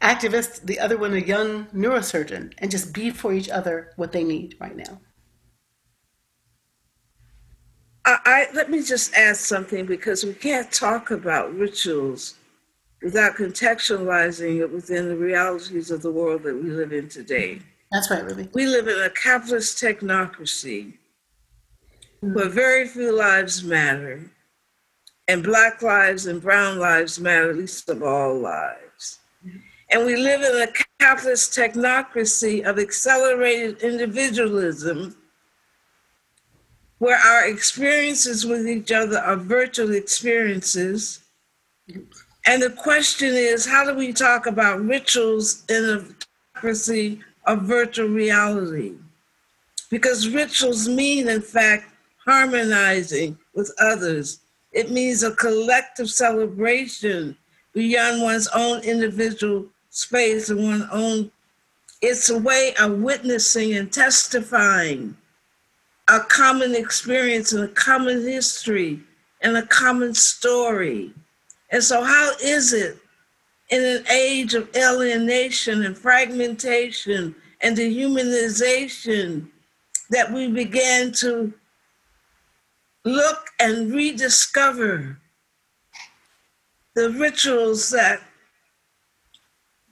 [0.00, 4.24] activist, the other one a young neurosurgeon, and just be for each other what they
[4.24, 5.00] need right now.
[8.04, 12.34] I, I, let me just add something because we can't talk about rituals
[13.02, 17.60] without contextualizing it within the realities of the world that we live in today.
[17.90, 18.48] That's right, Ruby.
[18.54, 20.94] We live in a capitalist technocracy
[22.22, 22.34] mm-hmm.
[22.34, 24.30] where very few lives matter,
[25.28, 29.18] and Black lives and Brown lives matter least of all lives.
[29.90, 35.14] And we live in a capitalist technocracy of accelerated individualism
[36.98, 41.20] where our experiences with each other are virtual experiences.
[42.46, 46.04] And the question is how do we talk about rituals in a
[46.54, 48.94] democracy of virtual reality?
[49.90, 51.92] Because rituals mean, in fact,
[52.24, 54.40] harmonizing with others.
[54.72, 57.36] It means a collective celebration
[57.74, 61.30] beyond one's own individual space and one own.
[62.00, 65.16] It's a way of witnessing and testifying
[66.08, 69.00] a common experience and a common history
[69.40, 71.12] and a common story.
[71.72, 72.98] And so, how is it
[73.70, 79.48] in an age of alienation and fragmentation and dehumanization
[80.10, 81.52] that we began to
[83.04, 85.18] look and rediscover
[86.94, 88.20] the rituals that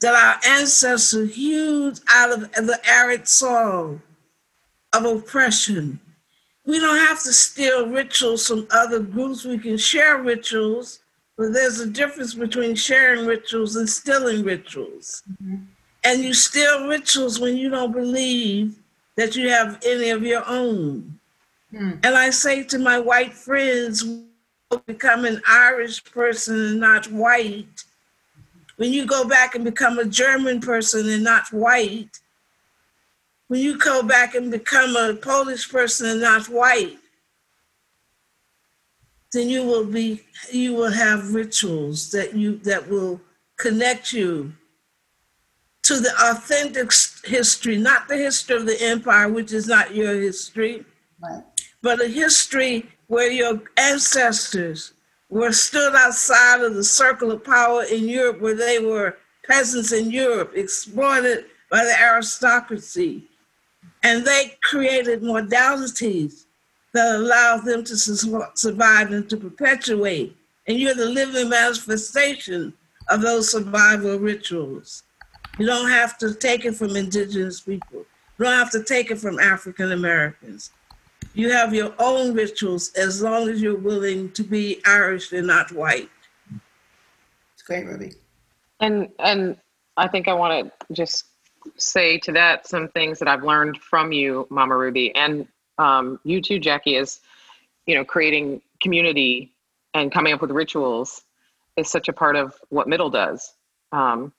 [0.02, 4.00] that our ancestors hewed out of the arid soil
[4.94, 6.00] of oppression.
[6.64, 9.44] We don't have to steal rituals from other groups.
[9.44, 11.00] We can share rituals,
[11.40, 15.22] but there's a difference between sharing rituals and stealing rituals.
[15.42, 15.56] Mm-hmm.
[16.04, 18.76] And you steal rituals when you don't believe
[19.16, 21.18] that you have any of your own.
[21.72, 21.98] Mm.
[22.04, 24.04] And I say to my white friends,
[24.84, 27.84] become an Irish person and not white,
[28.76, 32.20] when you go back and become a German person and not white,
[33.48, 36.98] when you go back and become a Polish person and not white,
[39.32, 43.20] then you will be you will have rituals that you that will
[43.56, 44.52] connect you
[45.82, 46.92] to the authentic
[47.24, 50.84] history, not the history of the empire, which is not your history,
[51.20, 51.42] right.
[51.82, 54.92] but a history where your ancestors
[55.30, 59.16] were stood outside of the circle of power in Europe, where they were
[59.46, 63.24] peasants in Europe, exploited by the aristocracy.
[64.02, 66.44] And they created modalities
[66.92, 70.36] that allows them to survive and to perpetuate.
[70.66, 72.72] And you're the living manifestation
[73.08, 75.02] of those survival rituals.
[75.58, 78.04] You don't have to take it from indigenous people.
[78.38, 80.70] You don't have to take it from African Americans
[81.34, 85.70] you have your own rituals as long as you're willing to be Irish and not
[85.72, 86.10] white.
[87.54, 88.14] It's great, Ruby.
[88.80, 89.56] And and
[89.96, 91.26] I think I want to just
[91.76, 95.46] say to that some things that I've learned from you, Mama Ruby, and
[95.80, 97.20] um, you too, Jacqui, is
[97.86, 99.52] you know creating community
[99.94, 101.22] and coming up with rituals
[101.76, 103.54] is such a part of what middle does.
[103.92, 104.32] Um,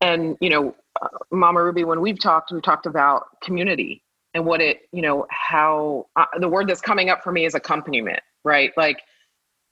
[0.00, 4.02] and you know uh, mama ruby when we've talked we talked about community
[4.34, 7.54] and what it you know how uh, the word that's coming up for me is
[7.54, 8.72] accompaniment right?
[8.76, 9.02] Like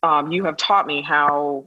[0.03, 1.66] um, you have taught me how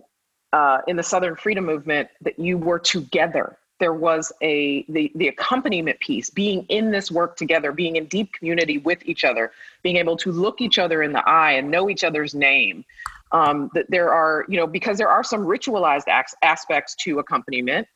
[0.51, 5.28] uh, in the southern freedom movement that you were together there was a the the
[5.28, 9.51] accompaniment piece being in this work together being in deep community with each other
[9.84, 12.84] being able to look each other in the eye and know each other's name.
[13.32, 17.88] Um, that there are you know because there are some ritualized acts, aspects to accompaniment.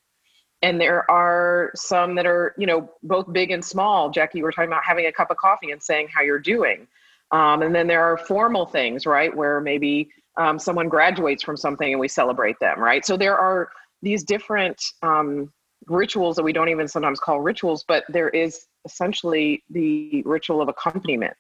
[0.62, 4.12] And there are some that are you know both big and small.
[4.12, 6.88] Jacqui you were talking about having a cup of coffee and saying how you're doing.
[7.32, 11.92] Um, and then there are formal things right where maybe um, someone graduates from something
[11.92, 13.06] and we celebrate them right?
[13.06, 13.70] So there are
[14.02, 15.52] these different um,
[15.90, 20.70] rituals that we don't even sometimes call rituals but there is essentially the ritual of
[20.70, 21.36] accompaniment.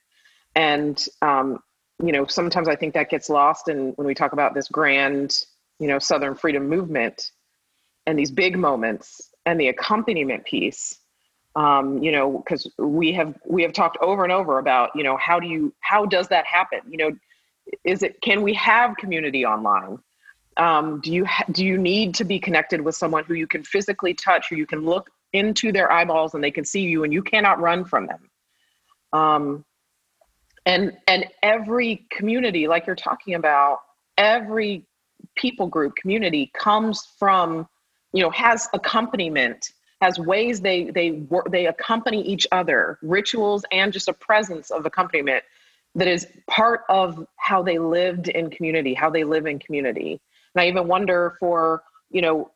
[0.55, 1.59] And um,
[2.03, 5.43] you know sometimes i think that gets lost and when we talk about this grand
[5.79, 7.31] you know southern freedom movement
[8.05, 10.99] and these big moments and the accompaniment piece
[11.55, 15.17] um, you know because we have we have talked over and over about you know
[15.17, 16.79] how do you how does that happen?
[16.89, 17.11] You know
[17.83, 19.99] is it can we have community online
[20.59, 23.63] um, do you ha- do you need to be connected with someone who you can
[23.63, 27.13] physically touch who you can look into their eyeballs and they can see you and
[27.13, 28.29] you cannot run from them?
[29.13, 29.65] Um,
[30.65, 33.79] and and every community like you're talking about
[34.17, 34.85] every
[35.35, 37.67] people group community comes from
[38.13, 43.93] you know has accompaniment has ways they they work they accompany each other rituals and
[43.93, 45.43] just a presence of accompaniment
[45.95, 50.19] that is part of how they lived in community how they live in community
[50.59, 51.81] and i even wonder for
[52.11, 52.51] you know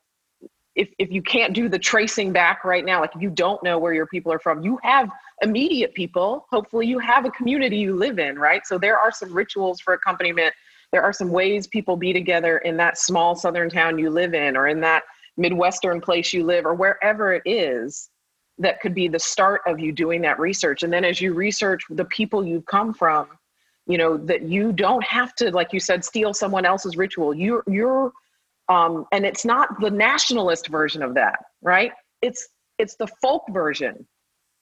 [0.75, 3.93] if, if you can't do the tracing back right now, like you don't know where
[3.93, 5.09] your people are from, you have
[5.41, 6.47] immediate people.
[6.49, 8.65] Hopefully, you have a community you live in, right?
[8.65, 10.53] So there are some rituals for accompaniment.
[10.91, 14.57] There are some ways people be together in that small southern town you live in,
[14.57, 15.03] or in that
[15.37, 18.09] midwestern place you live, or wherever it is.
[18.59, 20.83] That could be the start of you doing that research.
[20.83, 23.27] And then as you research the people you've come from,
[23.87, 27.33] you know that you don't have to, like you said, steal someone else's ritual.
[27.33, 28.11] You're you're
[28.69, 31.91] um, and it's not the nationalist version of that right?
[32.21, 34.05] It's it's the folk version.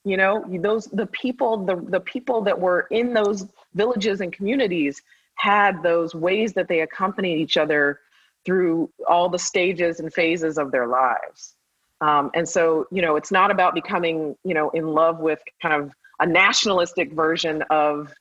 [0.06, 5.02] You know those the people the, the people that were in those villages and communities
[5.36, 8.00] had those ways that they accompanied each other
[8.46, 11.56] through all the stages and phases of their lives.
[12.02, 15.84] Um, and so you know it's not about becoming you know in love with kind
[15.84, 18.14] of a nationalistic version of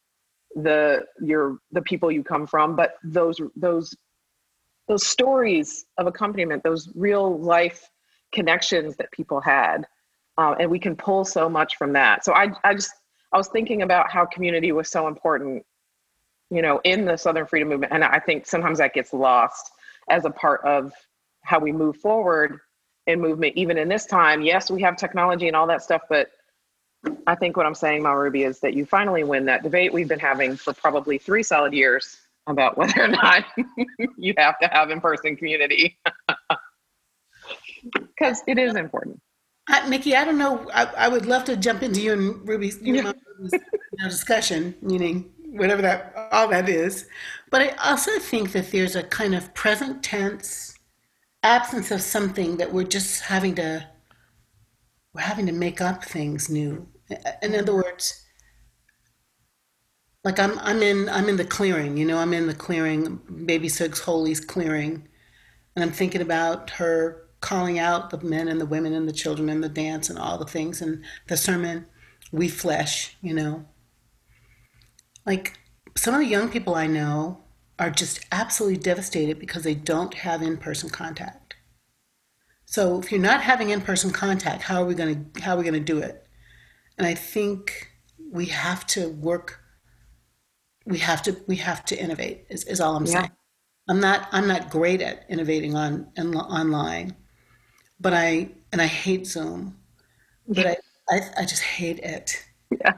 [0.57, 3.95] the your the people you come from but those those
[4.91, 7.89] those stories of accompaniment, those real life
[8.33, 9.87] connections that people had.
[10.37, 12.25] Uh, and we can pull so much from that.
[12.25, 12.91] So I, I just,
[13.33, 15.65] I was thinking about how community was so important,
[16.51, 17.93] you know, in the Southern Freedom Movement.
[17.93, 19.71] And I think sometimes that gets lost
[20.09, 20.93] as a part of
[21.43, 22.59] how we move forward
[23.07, 24.43] in movement, even in this time.
[24.43, 26.31] Yes, we have technology and all that stuff, but
[27.27, 30.09] I think what I'm saying, Mal Ruby, is that you finally win that debate we've
[30.09, 33.45] been having for probably three solid years about whether or not
[34.17, 35.99] you have to have in-person community
[37.95, 39.21] because it is important
[39.71, 40.69] uh, Micky, I don't know.
[40.75, 43.59] I, I, would love to jump into you and Ruby's, you know, you
[43.99, 47.07] know, discussion, meaning whatever that all that is.
[47.51, 50.75] But I also think that there's a kind of present tense
[51.43, 53.87] absence of something that we're just having to
[55.13, 56.89] we're having to make up things new.
[57.43, 58.25] In other words,
[60.25, 63.69] like I'm I'm in I'm in the clearing, you know, I'm in the clearing, baby
[63.69, 65.09] Suggs Holy's clearing,
[65.75, 69.49] and I'm thinking about her calling out the men and the women and the children
[69.49, 71.87] and the dance and all the things and the sermon,
[72.33, 73.65] we flesh, you know.
[75.27, 75.59] Like
[75.97, 77.43] some of the young people I know
[77.79, 81.40] are just absolutely devastated because they don't have in-person contact.
[82.71, 85.65] So if you're not having in-person contact, how are we going to how are we
[85.65, 86.27] going to do it?
[86.97, 87.91] And I think
[88.31, 89.61] we have to work
[90.87, 93.13] we have to we have to innovate is, is all i'm yeah.
[93.13, 93.31] saying
[93.89, 97.15] i'm not i'm not great at innovating on, on online
[98.01, 99.77] but i and i hate zoom
[100.49, 100.77] but I,
[101.11, 102.95] I i just hate it yeah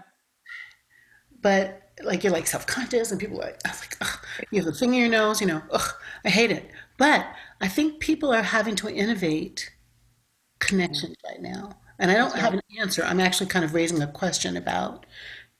[1.41, 4.19] but like you're like self-conscious and people are like, I was like Ugh.
[4.51, 5.91] you have a thing in your nose you know Ugh,
[6.25, 7.27] i hate it but
[7.63, 9.73] i think people are having to innovate
[10.59, 14.07] connections right now and i don't have an answer i'm actually kind of raising a
[14.07, 15.07] question about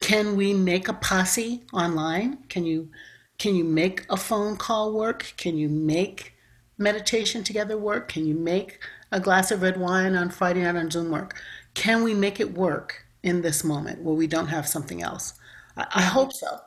[0.03, 2.39] can we make a posse online?
[2.49, 2.91] Can you
[3.39, 5.33] can you make a phone call work?
[5.37, 6.35] Can you make
[6.77, 8.09] meditation together work?
[8.09, 8.81] Can you make
[9.13, 11.41] a glass of red wine on Friday night on Zoom work?
[11.75, 15.35] Can we make it work in this moment where we don't have something else?
[15.77, 16.09] I, I mm-hmm.
[16.09, 16.59] hope so.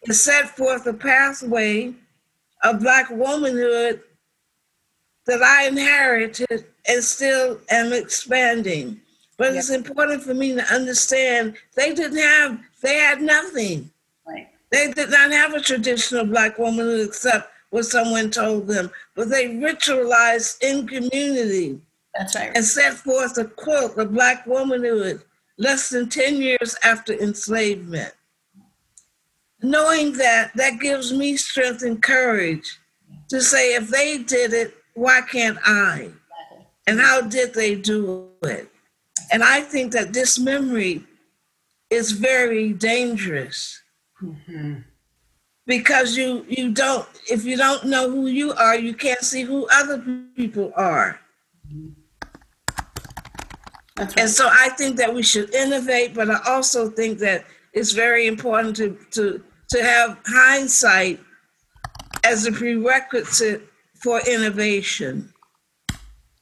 [0.02, 1.94] It set forth a pathway
[2.64, 4.02] of Black womanhood
[5.26, 9.00] that I inherited and still am expanding.
[9.38, 13.90] But it's important for me to understand they didn't have, they had nothing.
[14.28, 14.48] Right.
[14.72, 19.48] They did not have a traditional Black womanhood except what someone told them, but they
[19.56, 21.80] ritualized in community.
[22.14, 22.52] That's right.
[22.54, 25.24] And set forth a quilt of Black womanhood
[25.58, 28.14] less than 10 years after enslavement.
[29.64, 32.80] Knowing that, that gives me strength and courage
[33.30, 36.10] to say, if they did it, why can't I?
[36.86, 38.70] And how did they do it?
[39.32, 41.04] And I think that this memory
[41.90, 43.82] is very dangerous.
[44.22, 44.80] Mm-hmm.
[45.66, 49.66] Because you you don't if you don't know who you are, you can't see who
[49.74, 50.04] other
[50.36, 51.20] people are.
[53.98, 54.20] Right.
[54.20, 58.28] And so I think that we should innovate, but I also think that it's very
[58.28, 59.42] important to to
[59.74, 61.20] to have hindsight
[62.24, 63.64] as a prerequisite
[63.96, 65.34] for innovation.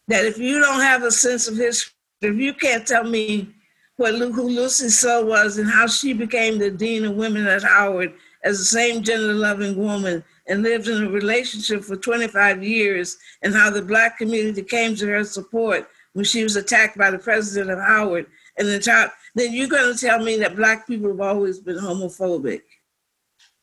[0.10, 3.48] That if you don't have a sense of history, if you can't tell me
[3.96, 8.14] what who Lucy Slowe was and how she became the dean of women at Howard
[8.44, 13.54] as the same gender loving woman and lived in a relationship for 25 years, and
[13.54, 17.72] how the black community came to her support when she was attacked by the president
[17.72, 18.26] of Howard
[18.58, 21.78] and the top, then you're going to tell me that black people have always been
[21.78, 22.62] homophobic,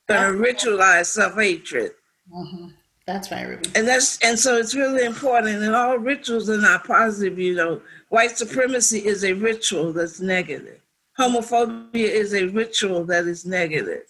[0.08, 1.92] going to ritualize self hatred.
[2.32, 2.68] Mm-hmm.
[3.06, 3.70] That's right, Ruby.
[3.74, 5.62] And that's and so it's really important.
[5.62, 7.38] And all rituals are not positive.
[7.38, 10.80] You know, white supremacy is a ritual that's negative.
[11.18, 14.02] Homophobia is a ritual that is negative.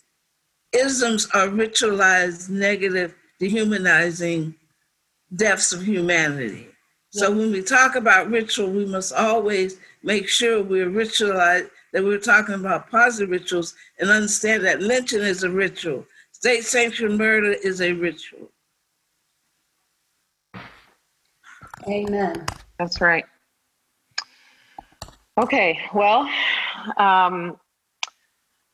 [0.72, 4.54] Isms are ritualized, negative, dehumanizing
[5.34, 6.68] deaths of humanity.
[7.10, 12.16] So when we talk about ritual, we must always make sure we're ritualized, that we're
[12.16, 16.06] talking about positive rituals and understand that lynching is a ritual.
[16.30, 18.52] State sanctioned murder is a ritual.
[21.88, 22.46] Amen.
[22.78, 23.24] That's right.
[25.38, 26.30] Okay, well,
[26.98, 27.56] um,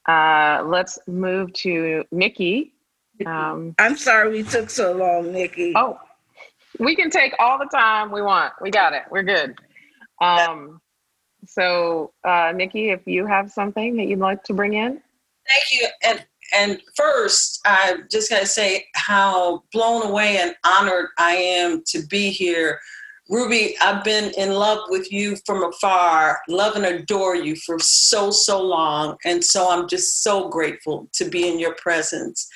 [0.06, 2.74] uh, let's move to Nikki.
[3.24, 5.72] Um, I'm sorry we took so long, Nikki.
[5.74, 5.98] Oh,
[6.78, 8.52] we can take all the time we want.
[8.60, 9.04] We got it.
[9.10, 9.58] We're good.
[10.20, 10.82] Um,
[11.46, 15.00] so, uh, Nikki, if you have something that you'd like to bring in.
[15.48, 15.88] Thank you.
[16.04, 16.24] And
[16.54, 22.06] and first, I'm just going to say how blown away and honored I am to
[22.06, 22.78] be here
[23.30, 28.30] Ruby, I've been in love with you from afar, love and adore you for so,
[28.30, 29.16] so long.
[29.24, 32.46] And so I'm just so grateful to be in your presence.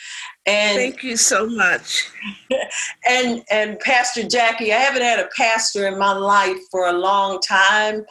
[0.45, 2.11] And thank you so much.
[3.07, 7.41] And and Pastor Jacqui, I haven't had a pastor in my life for a long
[7.41, 8.05] time,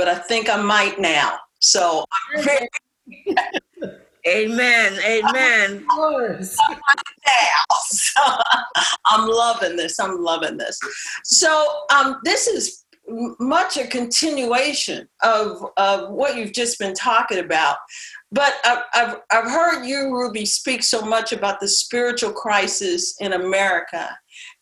[0.00, 1.36] but I think I might now.
[1.58, 2.66] So I'm very
[4.26, 4.98] Amen.
[5.04, 5.84] Amen.
[9.10, 10.00] I'm loving this.
[10.00, 10.80] I'm loving this.
[11.24, 12.86] So um, this is
[13.40, 17.76] much a continuation of, of what you've just been talking about.
[18.32, 23.34] But I've, I've, I've heard you, Ruby, speak so much about the spiritual crisis in
[23.34, 24.08] America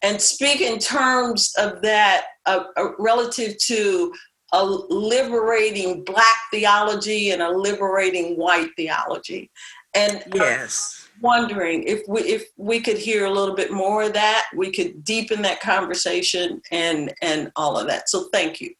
[0.02, 4.12] and speak in terms of that uh, uh, relative to
[4.52, 9.50] a liberating black theology and a liberating white theology.
[9.94, 11.08] And yes.
[11.20, 15.04] wondering if we if we could hear a little bit more of that, we could
[15.04, 18.08] deepen that conversation and and all of that.
[18.08, 18.72] So thank you.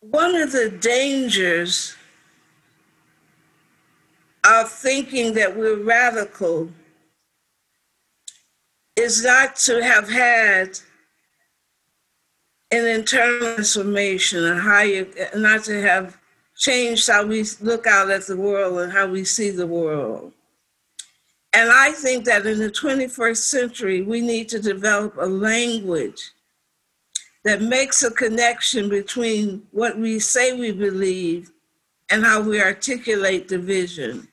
[0.00, 1.96] One of the dangers
[4.44, 6.70] of thinking that we're radical
[8.94, 10.78] is not to have had
[12.70, 16.18] an internal transformation, and how you not to have
[16.56, 20.32] changed how we look out at the world and how we see the world.
[21.52, 26.32] And I think that in the 21st century, we need to develop a language
[27.44, 31.52] that makes a connection between what we say we believe
[32.10, 34.28] and how we articulate the vision.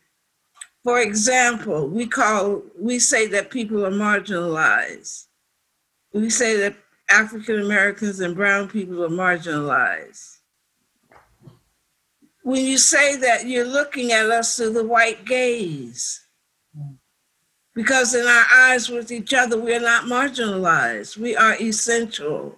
[0.83, 5.27] For example, we call we say that people are marginalized.
[6.13, 6.75] We say that
[7.13, 10.39] African Americans and brown people are marginalized.
[12.41, 16.25] When you say that, you're looking at us through the white gaze.
[17.75, 21.17] Because in our eyes with each other, we are not marginalized.
[21.17, 22.57] We are essential.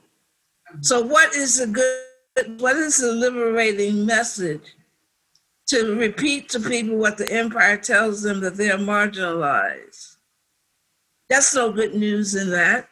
[0.82, 4.76] So, what is the good, what is the liberating message
[5.68, 10.18] to repeat to people what the empire tells them that they are marginalized?
[11.30, 12.90] That's no good news in that.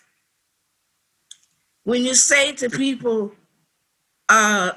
[1.84, 3.34] When you say to people,
[4.29, 4.71] uh,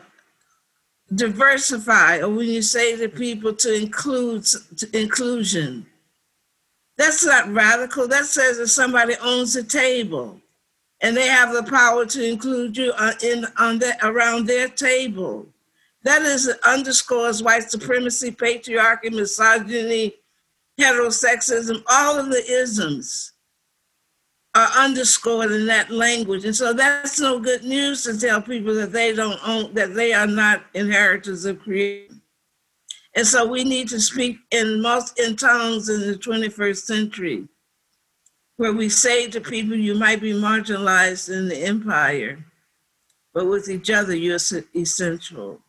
[1.14, 5.86] diversify, or when you say to people to include to inclusion,
[6.98, 8.08] that's not radical.
[8.08, 10.40] That says that somebody owns a table
[11.02, 15.46] and they have the power to include you uh, in on the, around their table.
[16.02, 20.14] That is underscores white supremacy, patriarchy, misogyny,
[20.80, 23.32] heterosexism, all of the isms
[24.56, 26.46] are underscored in that language.
[26.46, 30.14] And so that's no good news to tell people that they don't own, that they
[30.14, 32.22] are not inheritors of creation.
[33.14, 37.48] And so we need to speak in most in tongues in the 21st century
[38.56, 42.42] where we say to people, you might be marginalized in the empire,
[43.34, 44.38] but with each other, you're
[44.74, 45.60] essential.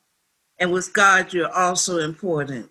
[0.59, 2.69] And with God, you're also important.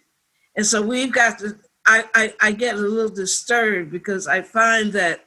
[0.56, 4.90] And so we've got to, I, I, I get a little disturbed because I find
[4.94, 5.25] that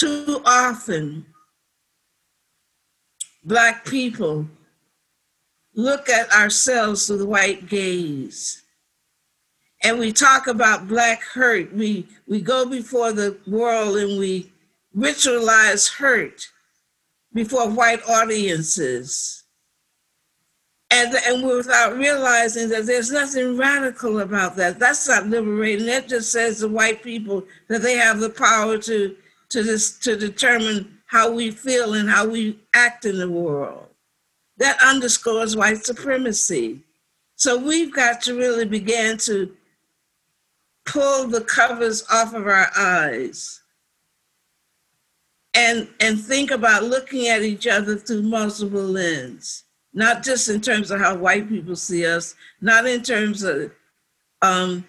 [0.00, 1.26] too often,
[3.42, 4.46] Black people
[5.74, 8.62] look at ourselves through the white gaze
[9.82, 11.72] and we talk about black hurt.
[11.72, 14.52] We we go before the world and we
[14.96, 16.48] ritualize hurt
[17.32, 19.44] before white audiences.
[20.92, 24.80] And, and without realizing that there's nothing radical about that.
[24.80, 25.86] That's not liberating.
[25.86, 29.16] That just says to white people that they have the power to,
[29.50, 33.86] to, this, to determine how we feel and how we act in the world.
[34.58, 36.80] That underscores white supremacy.
[37.36, 39.54] So we've got to really begin to
[40.84, 43.60] pull the covers off of our eyes
[45.54, 50.90] and and think about looking at each other through multiple lenses not just in terms
[50.90, 53.72] of how white people see us not in terms of
[54.42, 54.84] um,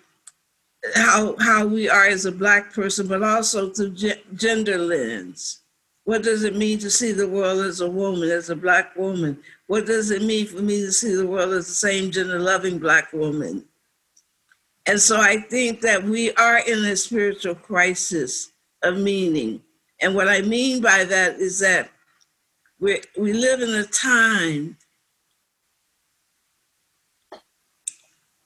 [0.95, 5.59] how how we are as a black person but also through ge- gender lens
[6.05, 9.37] what does it mean to see the world as a woman as a black woman
[9.67, 12.79] what does it mean for me to see the world as the same gender loving
[12.79, 13.63] black woman
[14.87, 18.51] and so I think that we are in a spiritual crisis
[18.83, 19.61] of meaning.
[20.01, 21.91] And what I mean by that is that
[22.79, 24.77] we we live in a time.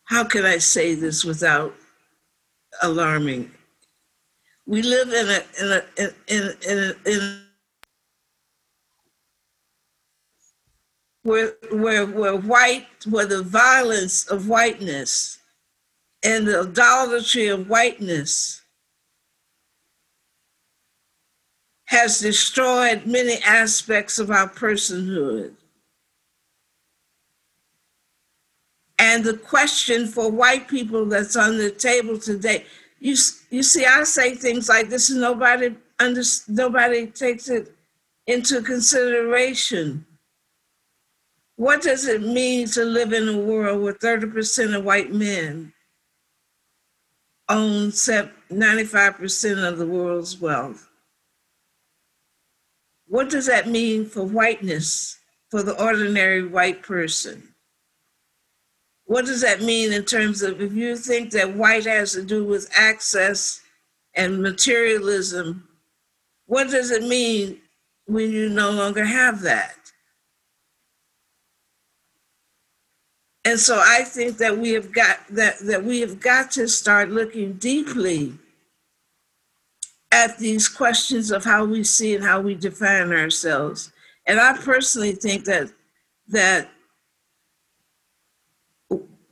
[0.04, 1.74] How can I say this without
[2.82, 3.52] alarming?
[4.66, 7.42] We live in a in a in in in, in
[11.24, 15.40] where where where white where the violence of whiteness
[16.24, 18.62] and the idolatry of whiteness
[21.86, 25.54] has destroyed many aspects of our personhood.
[28.98, 32.66] And the question for white people that's on the table today,
[33.00, 33.16] you,
[33.50, 37.76] you see, I say things like this, and nobody under, nobody takes it
[38.28, 40.06] into consideration.
[41.58, 45.74] What does it mean to live in a world where 30% of white men
[47.50, 50.90] own 95% of the world's wealth.
[53.08, 55.20] What does that mean for whiteness,
[55.52, 57.55] for the ordinary white person?
[59.06, 62.44] What does that mean in terms of if you think that white has to do
[62.44, 63.62] with access
[64.16, 65.68] and materialism,
[66.48, 67.60] what does it mean
[68.08, 69.76] when you no longer have that?
[73.46, 77.12] And so I think that we have got that that we have got to start
[77.12, 78.34] looking deeply
[80.12, 83.92] at these questions of how we see and how we define ourselves.
[84.26, 85.72] And I personally think that
[86.30, 86.70] that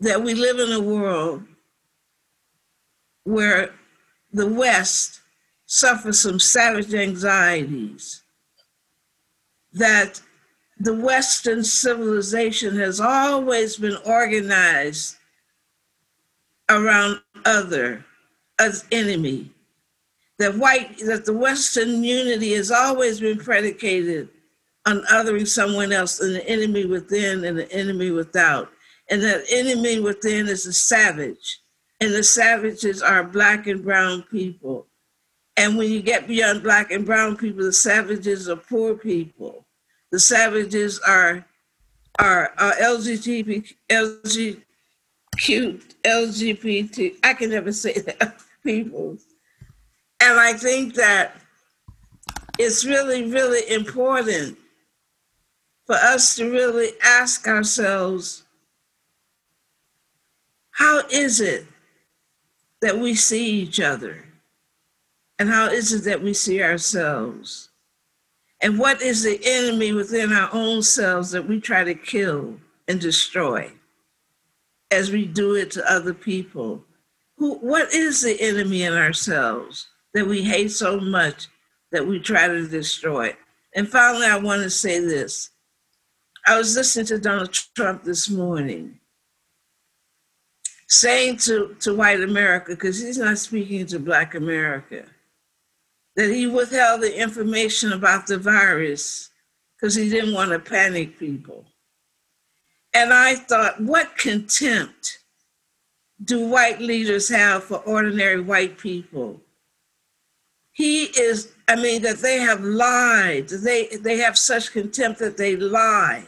[0.04, 1.44] that we live in a world
[3.24, 3.74] where
[4.34, 5.22] the West
[5.66, 8.22] suffers some savage anxieties,
[9.72, 10.22] that
[10.78, 15.16] the Western civilization has always been organized
[16.70, 18.04] around other
[18.60, 19.50] as enemy.
[20.38, 24.28] That white that the Western unity has always been predicated
[24.86, 28.73] on othering someone else, and the enemy within and the enemy without.
[29.14, 31.60] And that enemy within is a savage,
[32.02, 34.88] and the savages are black and brown people.
[35.56, 39.64] And when you get beyond black and brown people, the savages are poor people
[40.14, 41.44] the savages are
[42.20, 44.62] are uh, LGBT, LGBTQ,
[46.06, 47.16] LGBT.
[47.24, 49.18] I can never say that people,
[50.22, 51.36] and I think that
[52.60, 54.60] it's really, really important
[55.88, 58.43] for us to really ask ourselves,
[60.74, 61.66] how is it
[62.82, 64.26] that we see each other,
[65.38, 67.70] and how is it that we see ourselves?
[68.60, 72.56] And what is the enemy within our own selves that we try to kill
[72.88, 73.72] and destroy
[74.90, 76.84] as we do it to other people?
[77.38, 81.50] Who, what is the enemy in ourselves that we hate so much
[81.92, 83.36] that we try to destroy?
[83.76, 85.52] And finally, I want to say this.
[86.48, 89.00] I was listening to Donald Trump this morning
[90.94, 95.04] saying to, to white America, because he's not speaking to Black America,
[96.16, 99.32] that he withheld the information about the virus
[99.76, 101.66] because he didn't want to panic people.
[102.94, 105.18] And I thought, what contempt
[106.24, 109.42] do white leaders have for ordinary white people?
[110.74, 115.56] He is, I mean, that they have lied, they, they have such contempt that they
[115.56, 116.28] lie,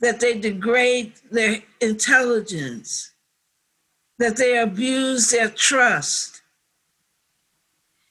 [0.00, 3.12] that they degrade their intelligence,
[4.18, 6.36] that they abuse their trust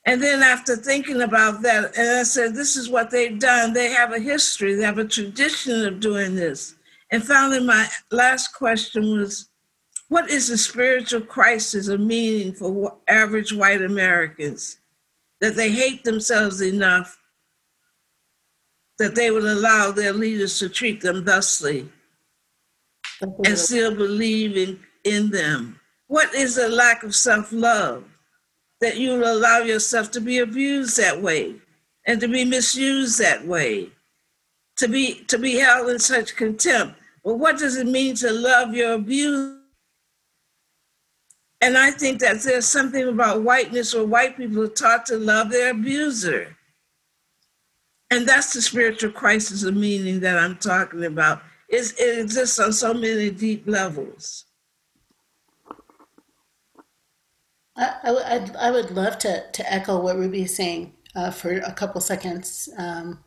[0.05, 3.73] and then after thinking about that, and I said, this is what they've done.
[3.73, 6.75] They have a history, they have a tradition of doing this.
[7.11, 9.49] And finally, my last question was,
[10.09, 14.77] what is the spiritual crisis of meaning for average white Americans?
[15.41, 17.19] That they hate themselves enough
[18.99, 21.89] that they would allow their leaders to treat them thusly
[23.43, 25.79] and still believe in, them.
[26.07, 28.03] What is the lack of self love?
[28.81, 31.55] that you will allow yourself to be abused that way
[32.05, 33.89] and to be misused that way,
[34.77, 36.95] to be to be held in such contempt.
[37.23, 39.57] Well, what does it mean to love your abuse?
[41.61, 45.49] And I think that there's something about whiteness where white people are taught to love
[45.49, 46.54] their abuser.
[48.11, 51.41] And that's the spiritual crisis of meaning that I'm talking about.
[51.69, 54.45] It's, it exists on so many deep levels.
[57.77, 61.73] I, I, I would love to, to echo what Ruby is saying uh, for a
[61.73, 62.69] couple seconds.
[62.77, 63.19] Um,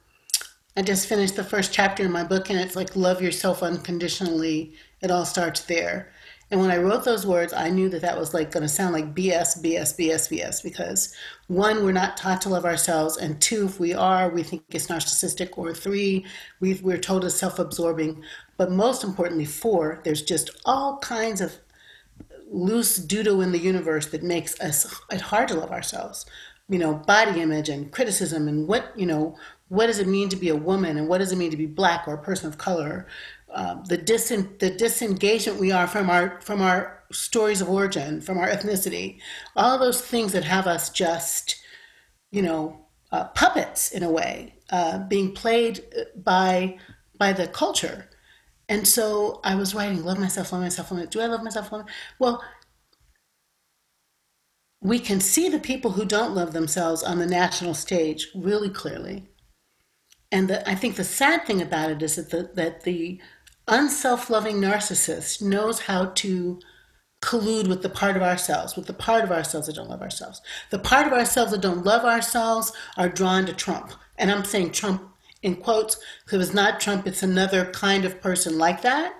[0.77, 4.75] I just finished the first chapter in my book, and it's like, love yourself unconditionally.
[5.03, 6.13] It all starts there.
[6.51, 8.95] And when I wrote those words, I knew that that was like going to sound
[8.95, 11.15] like BS, BS, BS, BS, because
[11.47, 14.87] one, we're not taught to love ourselves, and two, if we are, we think it's
[14.87, 16.25] narcissistic, or three,
[16.61, 18.23] we we're told it's self absorbing.
[18.57, 21.59] But most importantly, four, there's just all kinds of
[22.51, 26.25] loose doodle in the universe that makes us it hard to love ourselves.
[26.71, 29.37] You know, body image and criticism and what you know,
[29.69, 31.67] what does it mean to be a woman and what does it mean to be
[31.67, 33.07] black or a person of color?
[33.53, 38.39] Um, the disen- the disengagement we are from our from our stories of origin, from
[38.39, 39.21] our ethnicity,
[39.57, 41.57] all those things that have us just,
[42.31, 45.83] you know, uh, puppets in a way, uh, being played
[46.17, 46.79] by
[47.17, 48.11] by the culture.
[48.69, 51.11] And so I was writing, love myself, love myself, love myself.
[51.11, 51.73] Do I love myself?
[51.73, 51.97] Love myself?
[52.19, 52.45] well,
[54.81, 59.29] we can see the people who don't love themselves on the national stage really clearly.
[60.31, 63.21] And the, I think the sad thing about it is that the, that the
[63.69, 66.61] unself-loving narcissist knows how to
[67.21, 70.41] collude with the part of ourselves, with the part of ourselves that don't love ourselves.
[70.71, 73.93] The part of ourselves that don't love ourselves are drawn to Trump.
[74.17, 75.03] And I'm saying Trump
[75.43, 79.15] in quotes, because it's not Trump, it's another kind of person like that,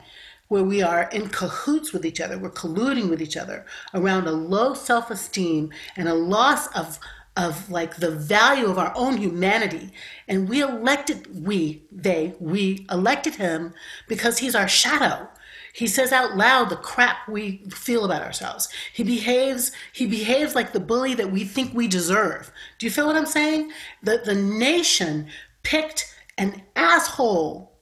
[0.49, 4.33] where we are in cahoots with each other, we're colluding with each other around a
[4.33, 6.99] low self esteem and a loss of,
[7.39, 9.93] of like the value of our own humanity.
[10.27, 13.75] And we elected, we, they, we elected him
[14.09, 15.29] because he's our shadow.
[15.73, 18.69] He says out loud the crap we feel about ourselves.
[18.93, 22.51] He behaves, he behaves like the bully that we think we deserve.
[22.79, 23.71] Do you feel what I'm saying?
[24.03, 25.29] That the nation
[25.63, 27.79] picked an asshole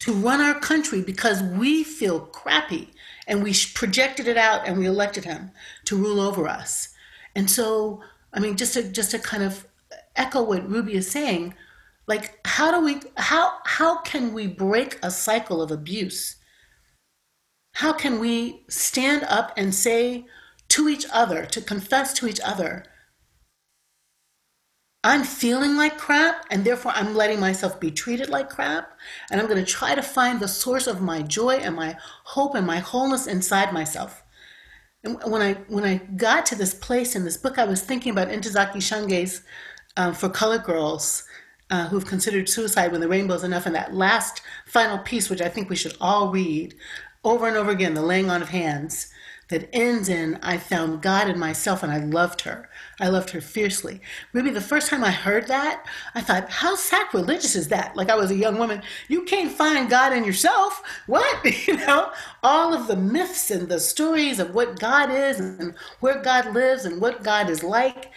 [0.00, 2.92] to run our country because we feel crappy
[3.26, 5.50] and we projected it out and we elected him
[5.86, 6.90] to rule over us.
[7.34, 8.02] And so,
[8.36, 9.66] I mean, just to just to kind of
[10.14, 11.54] echo what Ruby is saying,
[12.06, 16.36] like how do we how how can we break a cycle of abuse?
[17.74, 20.26] How can we stand up and say
[20.68, 22.84] to each other, to confess to each other,
[25.04, 28.98] I'm feeling like crap, and therefore I'm letting myself be treated like crap.
[29.30, 32.56] And I'm going to try to find the source of my joy and my hope
[32.56, 34.24] and my wholeness inside myself.
[35.06, 38.28] When I when I got to this place in this book, I was thinking about
[38.28, 39.42] Ntozake Shange's
[39.96, 41.24] um, For Colored Girls,
[41.70, 45.48] uh, who've considered suicide when the rainbow's enough, and that last final piece, which I
[45.48, 46.74] think we should all read
[47.24, 49.12] over and over again, the laying on of hands
[49.48, 52.68] that ends in I found God in myself and I loved her.
[53.00, 54.00] I loved her fiercely.
[54.32, 55.84] Maybe the first time I heard that,
[56.14, 57.94] I thought, how sacrilegious is that?
[57.94, 60.82] Like I was a young woman, you can't find God in yourself.
[61.06, 61.44] What?
[61.66, 62.12] You know,
[62.44, 66.84] all of the myths and the stories of what God is and where God lives
[66.84, 68.10] and what God is like.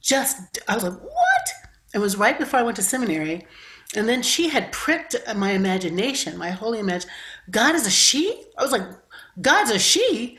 [0.00, 1.52] Just, I was like, what?
[1.92, 3.46] It was right before I went to seminary.
[3.94, 7.04] And then she had pricked my imagination, my holy image.
[7.50, 8.42] God is a she?
[8.56, 8.86] I was like,
[9.40, 10.38] God's a she,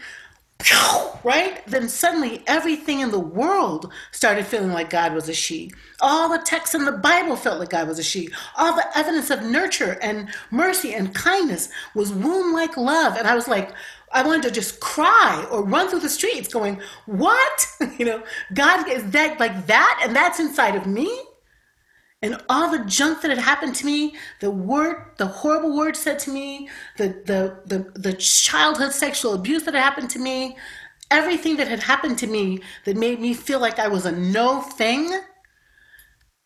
[1.24, 1.66] right?
[1.68, 5.72] Then suddenly everything in the world started feeling like God was a she.
[6.00, 8.30] All the texts in the Bible felt like God was a she.
[8.58, 13.18] All the evidence of nurture and mercy and kindness was womb like love.
[13.18, 13.74] And I was like,
[14.12, 17.68] I wanted to just cry or run through the streets going, What?
[17.98, 18.24] you know,
[18.54, 21.24] God is that like that, and that's inside of me
[22.24, 26.20] and all the junk that had happened to me, the word, the horrible words said
[26.20, 30.56] to me, the, the, the, the childhood sexual abuse that had happened to me,
[31.12, 34.62] everything that had happened to me that made me feel like I was a no
[34.62, 35.20] thing,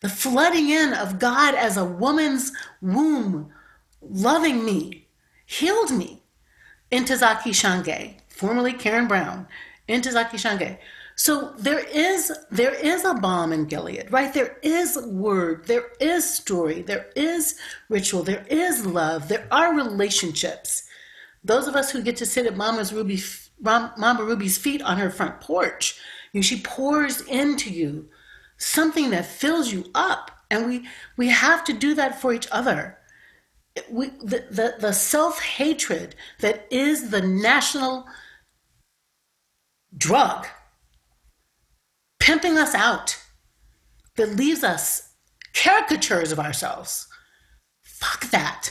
[0.02, 2.52] the flooding in of God as a woman's
[2.82, 3.54] womb,
[4.02, 5.08] loving me,
[5.46, 6.24] healed me.
[6.92, 9.48] Ntozake Shange, formerly Karen Brown,
[9.88, 10.80] Ntozake Shange
[11.18, 14.32] so there is there is a balm in Gilead, right?
[14.32, 17.56] There is word, there is story, there is
[17.90, 20.84] ritual, there is love, there are relationships.
[21.44, 23.20] Those of us who get to sit at Mama's Ruby,
[23.60, 26.00] Mama Ruby's feet on her front porch,
[26.34, 28.10] you know, she pours into you
[28.58, 30.88] something that fills you up, and we
[31.18, 32.96] we have to do that for each other.
[33.90, 38.06] We, the, the, the self hatred that is the national
[39.98, 40.46] drug
[42.28, 43.18] pimping us out,
[44.18, 45.14] that leaves us
[45.54, 47.08] caricatures of ourselves.
[47.84, 48.70] Fuck that.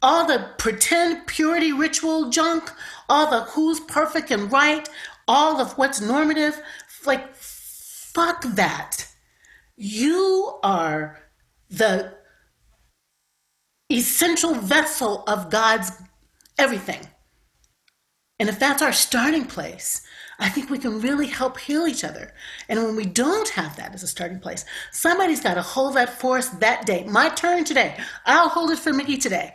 [0.00, 2.70] All the pretend purity ritual junk,
[3.08, 4.88] all the who's perfect and right,
[5.26, 6.56] all of what's normative,
[7.04, 9.08] like, fuck that.
[9.76, 11.18] You are
[11.68, 12.14] the
[13.90, 15.90] essential vessel of God's
[16.58, 17.00] everything.
[18.38, 20.00] And if that's our starting place,
[20.38, 22.32] I think we can really help heal each other.
[22.68, 26.20] And when we don't have that as a starting place, somebody's got to hold that
[26.20, 27.04] for us that day.
[27.04, 27.96] My turn today.
[28.26, 29.54] I'll hold it for Micky today.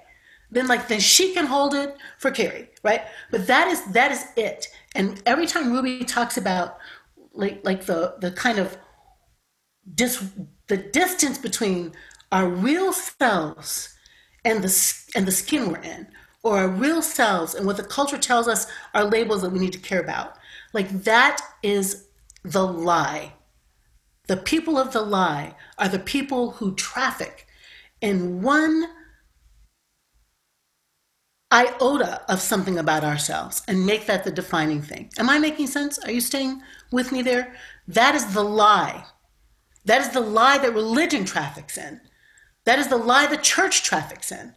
[0.51, 3.01] Then like then she can hold it for Carrie, right?
[3.29, 4.67] But that is that is it.
[4.95, 6.77] And every time Ruby talks about
[7.33, 8.75] like like the the kind of
[9.93, 10.27] dis,
[10.67, 11.93] the distance between
[12.31, 13.95] our real selves
[14.43, 16.07] and the and the skin we're in,
[16.41, 18.65] or our real selves and what the culture tells us
[18.95, 20.38] are labels that we need to care about
[20.73, 22.07] like that is
[22.43, 23.33] the lie.
[24.27, 27.47] The people of the lie are the people who traffic
[28.01, 28.85] in one
[31.51, 35.09] iota of something about ourselves and make that the defining thing.
[35.17, 35.97] Am I making sense?
[35.99, 36.61] Are you staying
[36.91, 37.55] with me there?
[37.87, 39.05] That is the lie.
[39.85, 42.01] That is the lie that religion traffics in.
[42.65, 44.53] That is the lie the church traffics in.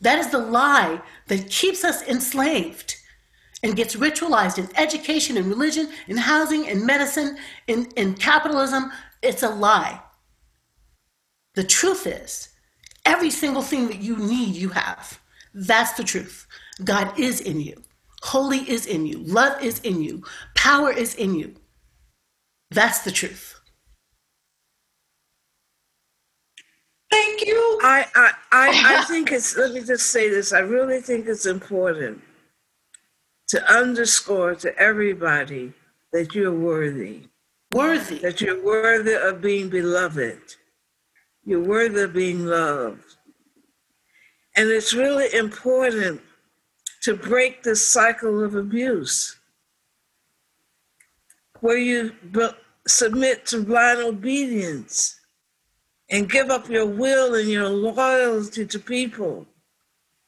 [0.00, 2.96] That is the lie that keeps us enslaved
[3.64, 8.92] and gets ritualized in education and religion, in housing, in medicine, in, in capitalism,
[9.22, 10.00] it's a lie.
[11.54, 12.50] The truth is,
[13.06, 15.18] every single thing that you need, you have.
[15.54, 16.46] That's the truth.
[16.84, 17.82] God is in you.
[18.22, 19.18] Holy is in you.
[19.20, 20.22] Love is in you.
[20.54, 21.54] Power is in you.
[22.70, 23.58] That's the truth.
[27.10, 27.78] Thank you.
[27.82, 30.52] I, I, I, I think it's, let me just say this.
[30.52, 32.20] I really think it's important
[33.48, 35.72] to underscore to everybody
[36.12, 37.22] that you're worthy.
[37.72, 38.18] Worthy.
[38.18, 40.40] That you're worthy of being beloved.
[41.44, 43.16] You're worthy of being loved.
[44.56, 46.20] And it's really important
[47.02, 49.36] to break this cycle of abuse
[51.60, 52.12] where you
[52.86, 55.20] submit to blind obedience
[56.10, 59.46] and give up your will and your loyalty to people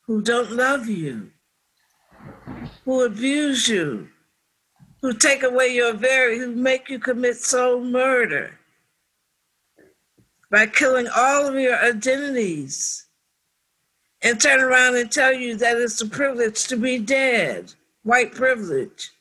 [0.07, 1.31] who don't love you,
[2.85, 4.09] who abuse you,
[5.03, 8.59] who take away your very, who make you commit soul murder
[10.51, 13.07] by killing all of your identities
[14.23, 19.13] and turn around and tell you that it's a privilege to be dead, white privilege.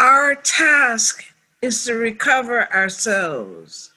[0.00, 1.24] Our task
[1.62, 3.92] is to recover ourselves,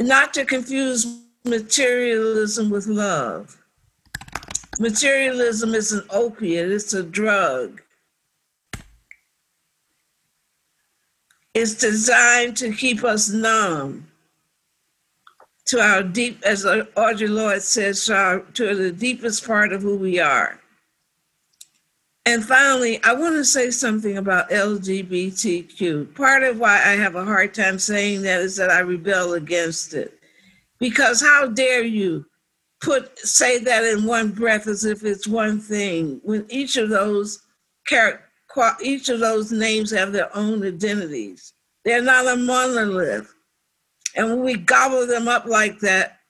[0.00, 3.60] not to confuse materialism with love.
[4.80, 7.80] Materialism is an opiate, it's a drug.
[11.52, 14.08] It's designed to keep us numb
[15.66, 19.96] to our deep, as Audre Lorde says, to, our, to the deepest part of who
[19.96, 20.60] we are.
[22.26, 26.14] And finally, I want to say something about LGBTQ.
[26.14, 29.94] Part of why I have a hard time saying that is that I rebel against
[29.94, 30.18] it.
[30.78, 32.26] Because how dare you
[32.80, 37.40] put say that in one breath as if it's one thing when each of those
[38.82, 41.54] each of those names have their own identities.
[41.84, 43.32] They're not a monolith.
[44.16, 46.20] And when we gobble them up like that,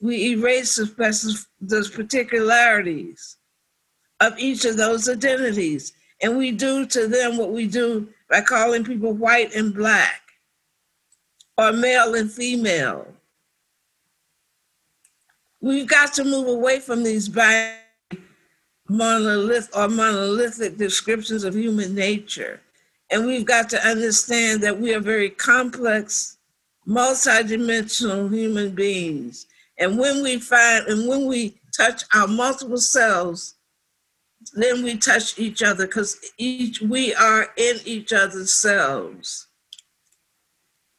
[0.00, 0.80] we erase
[1.60, 3.36] those particularities
[4.20, 5.92] of each of those identities.
[6.22, 10.22] And we do to them what we do by calling people white and black,
[11.58, 13.06] or male and female.
[15.66, 17.28] We've got to move away from these
[18.88, 22.60] monolith or monolithic descriptions of human nature.
[23.10, 26.38] And we've got to understand that we are very complex,
[26.86, 29.46] multidimensional human beings.
[29.76, 33.56] And when we find and when we touch our multiple selves,
[34.52, 39.48] then we touch each other because each we are in each other's selves.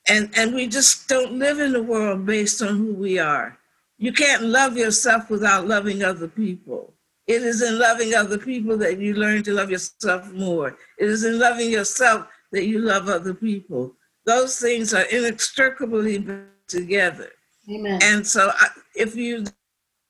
[0.10, 3.57] And and we just don't live in the world based on who we are.
[3.98, 6.94] You can't love yourself without loving other people.
[7.26, 10.78] It is in loving other people that you learn to love yourself more.
[10.98, 13.96] It is in loving yourself that you love other people.
[14.26, 16.26] Those things are inextricably
[16.68, 17.30] together.
[17.70, 18.00] Amen.
[18.02, 19.46] And so, I, if you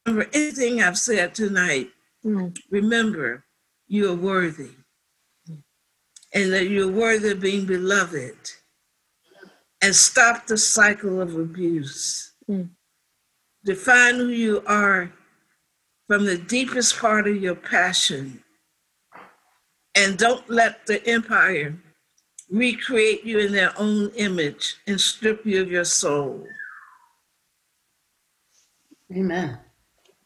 [0.05, 1.89] remember anything I've said tonight,
[2.23, 2.55] mm.
[2.69, 3.45] remember
[3.87, 4.71] you are worthy
[6.33, 8.37] and that you're worthy of being beloved
[9.81, 12.33] and stop the cycle of abuse.
[12.49, 12.69] Mm.
[13.67, 15.11] Define who you are
[16.07, 18.41] from the deepest part of your passion.
[19.93, 21.75] And don't let the empire
[22.49, 26.47] recreate you in their own image and strip you of your soul.
[29.13, 29.59] Amen.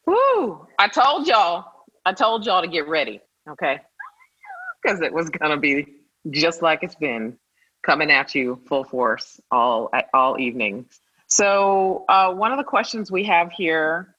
[0.06, 0.68] Woo!
[0.78, 1.66] I told y'all,
[2.06, 3.80] I told y'all to get ready, okay?
[4.84, 5.88] Because it was gonna be
[6.30, 7.38] just like it's been
[7.84, 10.86] coming at you full force all all evening.
[11.32, 14.16] So uh, one of the questions we have here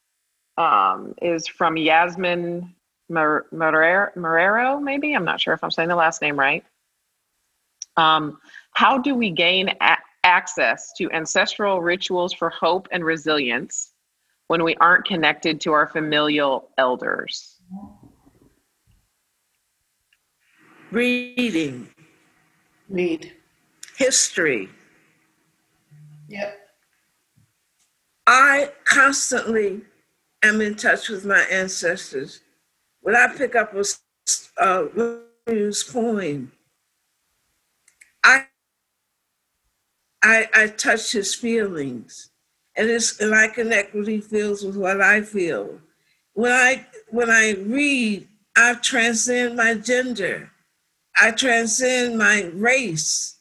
[0.57, 2.75] um, is from Yasmin
[3.11, 5.13] Marrero, maybe?
[5.13, 6.65] I'm not sure if I'm saying the last name right.
[7.99, 8.39] Um,
[8.73, 13.93] how do we gain a- access to ancestral rituals for hope and resilience
[14.47, 17.61] when we aren't connected to our familial elders?
[20.91, 21.91] Reading.
[22.89, 23.35] Read.
[23.99, 24.71] History.
[26.29, 26.62] Yep.
[28.27, 29.83] I constantly
[30.43, 32.41] am in touch with my ancestors.
[33.01, 33.85] When I pick up a
[34.59, 34.87] uh,
[35.93, 36.53] poem,
[38.25, 38.47] I,
[40.23, 42.31] I I touch his feelings,
[42.77, 45.81] and it's and I connect feels with what I feel.
[46.35, 50.51] When I when I read, I transcend my gender.
[51.21, 53.41] I transcend my race.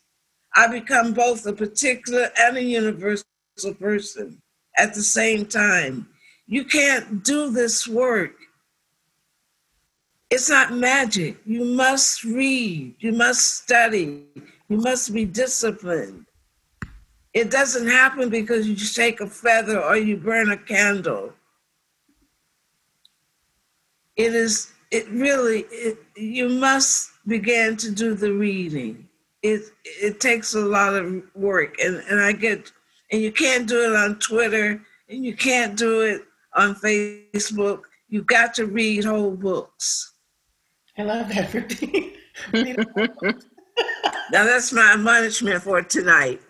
[0.56, 3.24] I become both a particular and a universal
[3.80, 4.41] person
[4.82, 6.08] at the same time.
[6.48, 8.34] You can't do this work.
[10.32, 11.38] It's not magic.
[11.46, 14.24] You must read, you must study,
[14.70, 16.26] you must be disciplined.
[17.34, 21.34] It doesn't happen because you shake a feather or you burn a candle.
[24.16, 29.08] It is, it really, it, you must begin to do the reading.
[29.44, 32.72] It, it takes a lot of work, and, and I get,
[33.12, 36.22] and you can't do it on Twitter, and you can't do it
[36.56, 37.82] on Facebook.
[38.10, 40.14] You've got to read whole books.
[40.98, 42.16] I love that, Ruby.
[44.32, 46.42] now that's my punishment for tonight.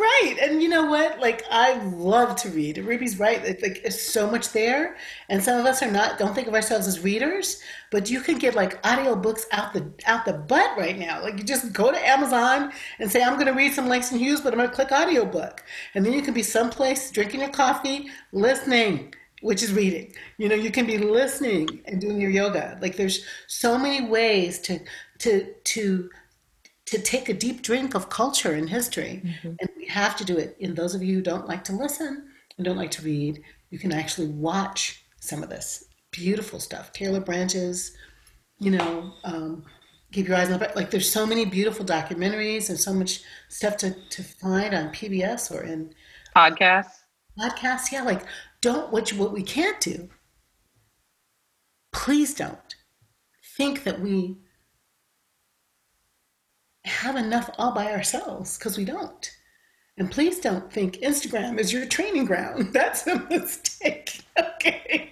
[0.00, 0.38] Right.
[0.40, 1.20] And you know what?
[1.20, 2.78] Like I love to read.
[2.78, 3.44] Ruby's right.
[3.44, 4.96] It's like it's so much there.
[5.28, 8.38] And some of us are not don't think of ourselves as readers, but you can
[8.38, 11.22] get like audiobooks out the out the butt right now.
[11.22, 14.54] Like you just go to Amazon and say, I'm gonna read some Langston Hughes, but
[14.54, 15.62] I'm gonna click audiobook.
[15.94, 20.12] And then you can be someplace drinking your coffee, listening which is reading.
[20.36, 22.78] You know, you can be listening and doing your yoga.
[22.80, 24.80] Like there's so many ways to
[25.20, 26.10] to to
[26.90, 29.22] to take a deep drink of culture and history.
[29.24, 29.54] Mm-hmm.
[29.60, 30.56] And we have to do it.
[30.60, 33.78] And those of you who don't like to listen and don't like to read, you
[33.78, 36.92] can actually watch some of this beautiful stuff.
[36.92, 37.96] Taylor Branch's,
[38.58, 39.64] you know, um,
[40.12, 43.76] keep your eyes on the like there's so many beautiful documentaries and so much stuff
[43.76, 45.94] to, to find on PBS or in
[46.34, 46.98] podcasts.
[47.38, 48.02] Podcasts, yeah.
[48.02, 48.22] Like
[48.60, 50.08] don't what you, what we can't do.
[51.92, 52.74] Please don't
[53.56, 54.38] think that we
[56.84, 59.30] have enough all by ourselves because we don't.
[59.98, 62.68] And please don't think Instagram is your training ground.
[62.72, 64.22] That's a mistake.
[64.38, 65.10] Okay.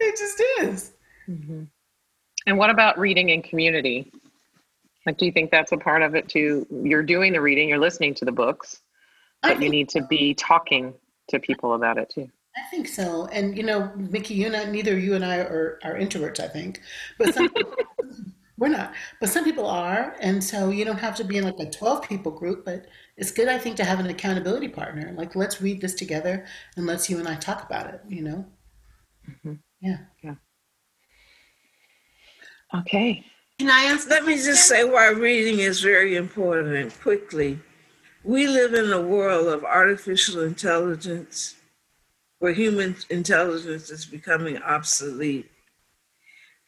[0.00, 0.92] It just is.
[1.28, 1.64] Mm-hmm.
[2.46, 4.10] And what about reading in community?
[5.06, 6.66] Like, do you think that's a part of it too?
[6.70, 8.80] You're doing the reading, you're listening to the books,
[9.42, 10.94] but you need to be talking
[11.28, 12.30] to people about it too.
[12.56, 13.26] I think so.
[13.26, 16.80] And you know, Micky, you know, neither you and I are, are introverts, I think.
[17.18, 17.48] But some
[18.58, 21.60] We're not, but some people are, and so you don't have to be in like
[21.60, 22.64] a twelve people group.
[22.64, 22.86] But
[23.16, 25.14] it's good, I think, to have an accountability partner.
[25.16, 26.44] Like, let's read this together,
[26.76, 28.00] and let's you and I talk about it.
[28.08, 28.46] You know?
[29.30, 29.54] Mm-hmm.
[29.80, 29.98] Yeah.
[30.24, 30.34] Yeah.
[32.80, 33.24] Okay.
[33.60, 34.10] Can I ask?
[34.10, 36.98] Let me just say why reading is very important.
[37.00, 37.60] Quickly,
[38.24, 41.54] we live in a world of artificial intelligence,
[42.40, 45.48] where human intelligence is becoming obsolete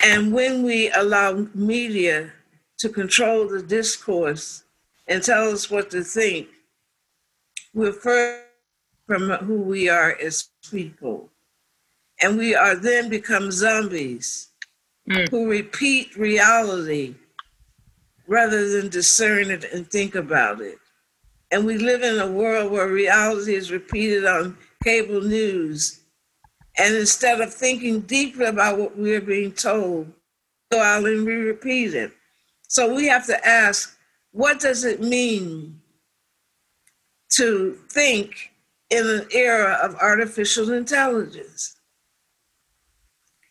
[0.02, 2.32] and when we allow media
[2.78, 4.64] to control the discourse
[5.06, 6.48] and tell us what to think,
[7.74, 8.44] we're further
[9.06, 11.28] from who we are as people.
[12.22, 14.48] And we are then become zombies
[15.08, 15.28] mm.
[15.30, 17.14] who repeat reality
[18.26, 20.78] rather than discern it and think about it.
[21.50, 25.99] And we live in a world where reality is repeated on cable news
[26.80, 30.10] and instead of thinking deeply about what we're being told,
[30.72, 32.10] go out and we repeat it.
[32.68, 33.98] So we have to ask,
[34.32, 35.78] what does it mean
[37.32, 38.52] to think
[38.88, 41.76] in an era of artificial intelligence?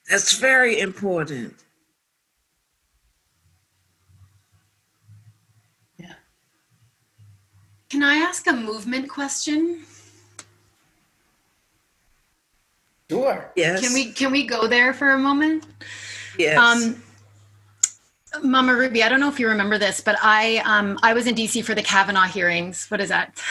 [0.10, 1.54] That's very important.
[6.00, 6.14] Yeah.
[7.92, 9.86] Can I ask a movement question?
[13.10, 13.52] Sure.
[13.56, 13.82] Yes.
[13.82, 15.66] Can we can we go there for a moment?
[16.38, 16.58] Yes.
[16.58, 17.04] Um,
[18.44, 21.36] Mama Ruby, I don't know if you remember this, but I um, I was in
[21.36, 22.86] DC for the Kavanaugh hearings.
[22.90, 23.42] What is that?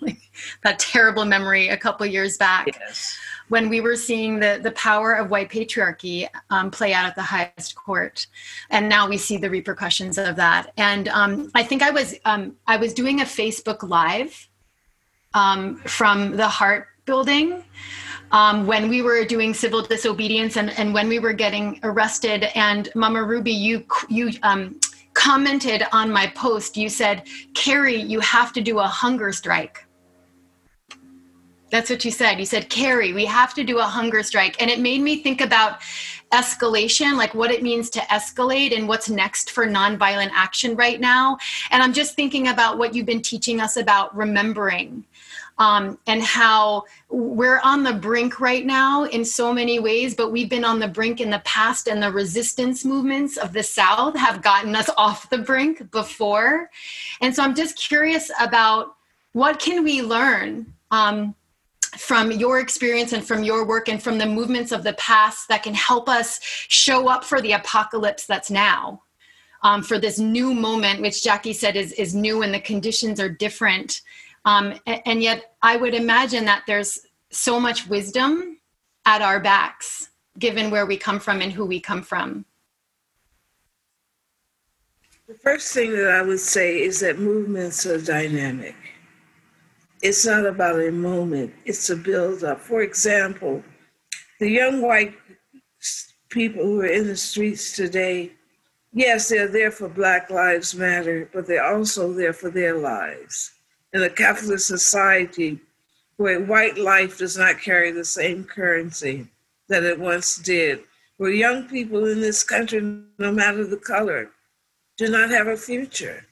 [0.62, 2.66] that terrible memory a couple years back.
[2.66, 3.18] Yes.
[3.48, 7.22] When we were seeing the, the power of white patriarchy um, play out at the
[7.22, 8.26] highest court,
[8.68, 10.70] and now we see the repercussions of that.
[10.76, 14.48] And um, I think I was um, I was doing a Facebook live
[15.32, 17.64] um, from the Hart Building,
[18.32, 22.44] um, when we were doing civil disobedience and, and when we were getting arrested.
[22.54, 24.78] And Mama Ruby, you you um,
[25.14, 26.76] commented on my post.
[26.76, 29.84] You said, "Carrie, you have to do a hunger strike."
[31.70, 32.38] That's what you said.
[32.38, 34.60] You said, Carrie, we have to do a hunger strike.
[34.60, 35.80] And it made me think about
[36.32, 41.36] escalation, like what it means to escalate and what's next for nonviolent action right now.
[41.70, 45.04] And I'm just thinking about what you've been teaching us about remembering
[45.58, 50.48] um, and how we're on the brink right now in so many ways, but we've
[50.48, 54.40] been on the brink in the past, and the resistance movements of the South have
[54.42, 56.70] gotten us off the brink before.
[57.20, 58.94] And so I'm just curious about
[59.32, 61.34] what can we learn um,
[61.96, 65.62] from your experience and from your work and from the movements of the past that
[65.62, 69.02] can help us show up for the apocalypse that's now.
[69.62, 73.28] Um, for this new moment, which Jacqui said is, is new and the conditions are
[73.28, 74.02] different.
[74.44, 77.00] Um, and, yet, I would imagine that there's
[77.30, 78.58] so much wisdom
[79.04, 82.44] at our backs, given where we come from and who we come from.
[85.26, 88.76] The first thing that I would say is that movements are dynamic.
[90.00, 92.60] It's not about a moment, it's a build up.
[92.60, 93.62] For example,
[94.40, 95.14] the young white
[96.30, 98.32] people who are in the streets today,
[98.92, 103.57] yes, they're there for Black Lives Matter, but they're also there for their lives
[103.92, 105.60] in a capitalist society
[106.16, 109.26] where white life does not carry the same currency
[109.68, 110.80] that it once did,
[111.16, 112.80] where young people in this country,
[113.18, 114.30] no matter the color,
[114.96, 116.24] do not have a future.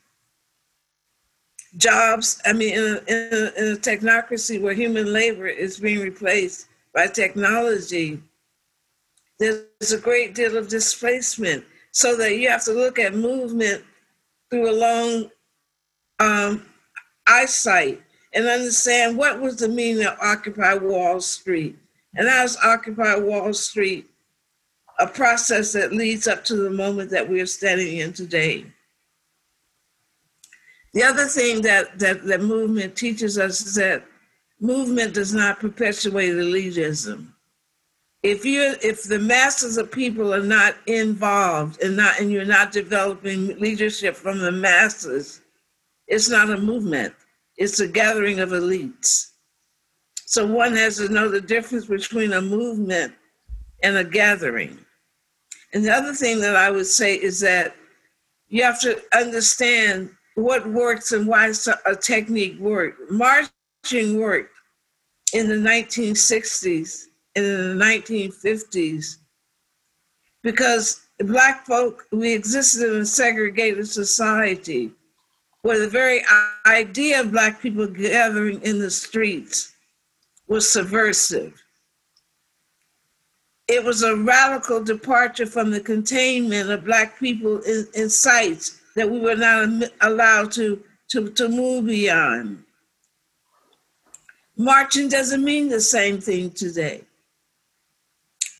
[1.76, 6.00] Jobs, I mean, in a, in a, in a technocracy where human labor is being
[6.00, 8.20] replaced by technology,
[9.38, 11.64] there's a great deal of displacement.
[11.92, 13.82] So that you have to look at movement
[14.50, 15.30] through a long
[16.18, 16.66] um,
[17.26, 18.02] eyesight
[18.34, 21.78] and understand what was the meaning of Occupy Wall Street.
[22.14, 24.10] And as Occupy Wall Street
[24.98, 28.64] a process that leads up to the moment that we are standing in today.
[30.94, 34.04] The other thing that, that, that movement teaches us is that
[34.60, 37.26] movement does not perpetuate elitism.
[38.22, 42.72] If you if the masses of people are not involved and not and you're not
[42.72, 45.42] developing leadership from the masses,
[46.06, 47.14] it's not a movement.
[47.56, 49.32] It's a gathering of elites.
[50.26, 53.14] So one has to know the difference between a movement
[53.82, 54.78] and a gathering.
[55.72, 57.74] And the other thing that I would say is that
[58.48, 61.52] you have to understand what works and why
[61.86, 63.10] a technique worked.
[63.10, 64.54] Marching worked
[65.32, 69.16] in the 1960s and in the 1950s
[70.42, 74.92] because Black folk, we existed in a segregated society
[75.66, 76.22] where the very
[76.66, 79.74] idea of Black people gathering in the streets
[80.46, 81.60] was subversive
[83.68, 89.10] it was a radical departure from the containment of Black people in, in sites that
[89.10, 92.62] we were not allowed to, to, to move beyond.
[94.56, 97.02] Marching doesn't mean the same thing today.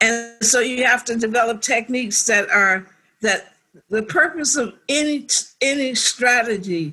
[0.01, 2.87] And so you have to develop techniques that are
[3.23, 3.55] that
[3.89, 5.27] the purpose of any
[5.61, 6.93] any strategy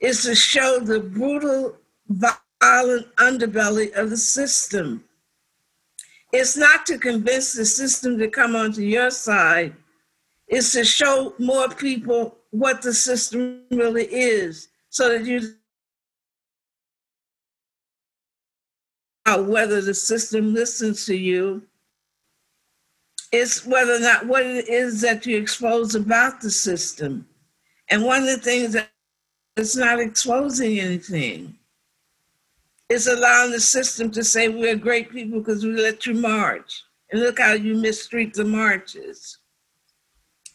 [0.00, 1.76] is to show the brutal
[2.08, 5.04] violent underbelly of the system
[6.32, 9.74] it's not to convince the system to come onto your side,
[10.48, 15.54] it's to show more people what the system really is so that you
[19.46, 21.62] whether the system listens to you.
[23.32, 27.26] It's whether or not what it is that you expose about the system.
[27.88, 28.90] And one of the things that
[29.56, 31.56] it's not exposing anything.
[32.88, 36.84] It's allowing the system to say we're great people because we let you march.
[37.10, 39.38] And look how you mistreat the marches.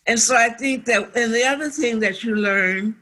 [0.07, 2.95] And so I think that, and the other thing that you learn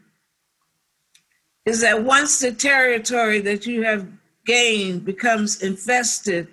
[1.66, 4.08] is that once the territory that you have
[4.46, 6.48] gained becomes infested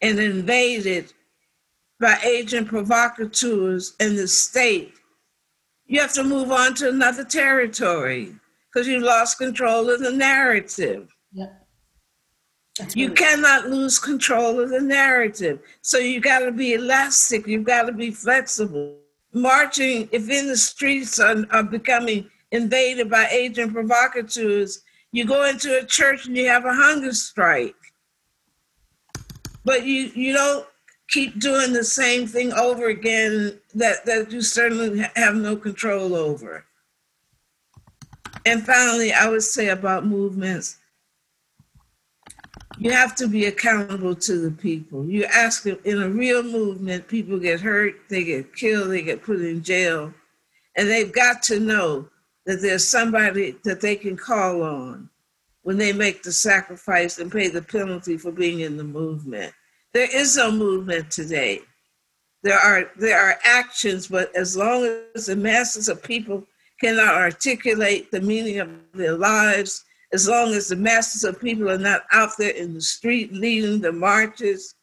[0.00, 1.12] and invaded
[2.04, 4.92] by agent provocateurs in the state,
[5.86, 8.34] you have to move on to another territory
[8.66, 11.08] because you lost control of the narrative.
[11.32, 11.66] Yep.
[12.78, 15.60] That's you cannot lose control of the narrative.
[15.80, 17.46] So you got to be elastic.
[17.46, 18.98] You've got to be flexible.
[19.32, 25.78] Marching, if in the streets are, are becoming invaded by agent provocateurs, you go into
[25.78, 27.74] a church and you have a hunger strike.
[29.64, 30.66] But you, you don't
[31.08, 36.64] keep doing the same thing over again that, that you certainly have no control over.
[38.46, 40.78] And finally, I would say about movements
[42.78, 45.04] you have to be accountable to the people.
[45.06, 49.22] You ask them in a real movement, people get hurt, they get killed, they get
[49.22, 50.12] put in jail,
[50.76, 52.08] and they've got to know
[52.46, 55.08] that there's somebody that they can call on
[55.62, 59.52] when they make the sacrifice and pay the penalty for being in the movement.
[59.94, 61.60] There is no movement today.
[62.42, 64.84] There are there are actions, but as long
[65.14, 66.46] as the masses of people
[66.80, 69.84] cannot articulate the meaning of their lives
[70.14, 73.80] as long as the masses of people are not out there in the street leading
[73.80, 74.76] the marches,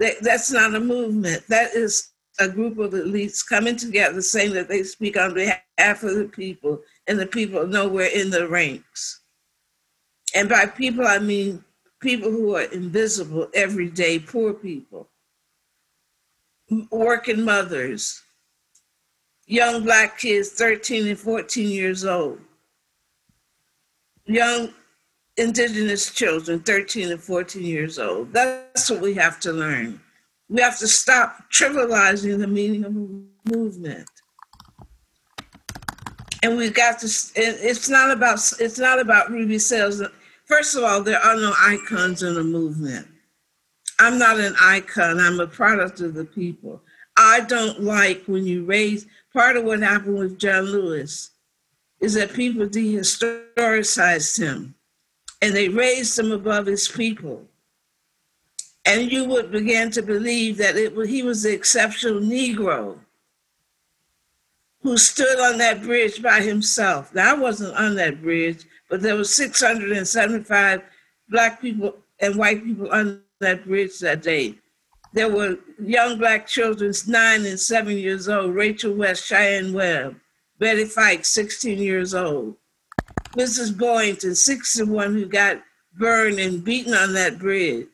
[0.00, 1.46] that, that's not a movement.
[1.46, 6.16] That is a group of elites coming together saying that they speak on behalf of
[6.16, 9.20] the people and the people know we're in the ranks.
[10.34, 11.62] And by people, I mean
[12.00, 15.08] people who are invisible every day, poor people,
[16.90, 18.22] working mothers,
[19.46, 22.40] young black kids, 13 and 14 years old,
[24.24, 24.72] young
[25.36, 28.32] indigenous children, 13 and 14 years old.
[28.32, 30.00] That's what we have to learn.
[30.48, 34.08] We have to stop trivializing the meaning of movement.
[36.42, 40.02] And we've got to, it's not about, it's not about Ruby Sales.
[40.50, 43.06] First of all, there are no icons in a movement.
[44.00, 46.82] I'm not an icon, I'm a product of the people.
[47.16, 51.30] I don't like when you raise, part of what happened with John Lewis
[52.00, 54.74] is that people dehistoricized him
[55.40, 57.46] and they raised him above his people.
[58.84, 62.98] and you would begin to believe that it he was the exceptional Negro
[64.82, 67.14] who stood on that bridge by himself.
[67.14, 70.82] Now I wasn't on that bridge, but there were 675
[71.28, 74.56] black people and white people on that bridge that day.
[75.12, 80.16] There were young black children, nine and seven years old, Rachel West, Sheyann Webb,
[80.58, 82.56] Betty Fike, 16 years old,
[83.36, 83.76] Mrs.
[83.76, 85.62] Boynton, 61, who got
[85.98, 87.86] burned and beaten on that bridge.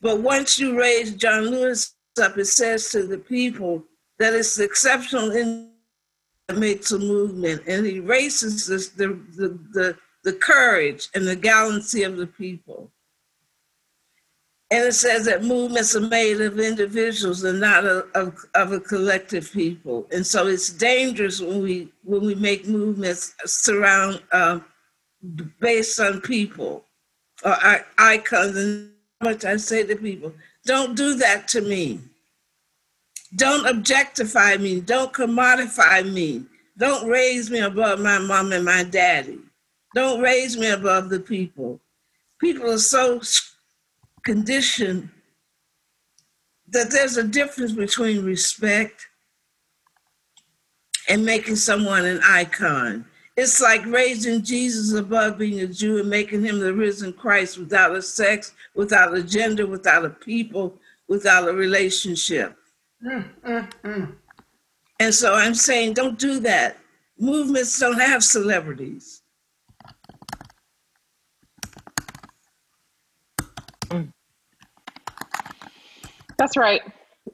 [0.00, 3.82] But once you raise John Lewis up, it says to the people
[4.18, 5.73] that it's exceptional in
[6.52, 7.86] makes a movement, and
[8.66, 12.90] this, the, the, the, the courage and the gallantry of the people.
[14.70, 18.80] And it says that movements are made of individuals and not of, of, of, a
[18.80, 20.06] collective people.
[20.10, 24.60] And so it's dangerous when we when we make movements surround uh,
[25.60, 26.84] based on people
[27.44, 27.56] or
[27.98, 28.56] icons.
[28.56, 28.90] And
[29.20, 30.32] how much I say to people,
[30.64, 32.00] don't do that to me.
[33.36, 34.80] Don't objectify me.
[34.80, 36.44] Don't commodify me.
[36.76, 39.38] Don't raise me above my mom and my daddy.
[39.94, 41.80] Don't raise me above the people.
[42.40, 43.20] People are so
[44.24, 45.08] conditioned
[46.68, 49.06] that there's a difference between respect
[51.08, 53.04] and making someone an icon.
[53.36, 57.94] It's like raising Jesus above being a Jew and making him the risen Christ without
[57.94, 60.78] a sex, without a gender, without a people,
[61.08, 62.56] without a relationship.
[63.04, 64.12] Mm, mm, mm.
[65.00, 66.78] And so I'm saying, don't do that.
[67.18, 69.22] Movements don't have celebrities.
[76.38, 76.82] That's right.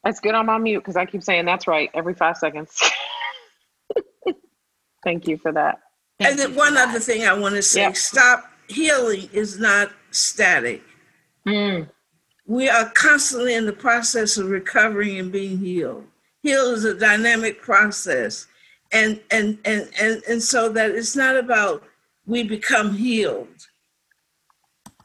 [0.05, 2.81] That's good I'm on mute because I keep saying that's right every five seconds.
[5.05, 5.81] Thank you for that.
[6.19, 6.91] Thank and then one that.
[6.91, 7.97] other thing I want to say yep.
[7.97, 10.83] stop healing is not static.
[11.47, 11.89] Mm.
[12.51, 16.05] We are constantly in the process of recovering and being healed.
[16.43, 18.49] Heal is a dynamic process.
[18.91, 21.85] And and and and, and so that it's not about
[22.27, 23.69] we become healed.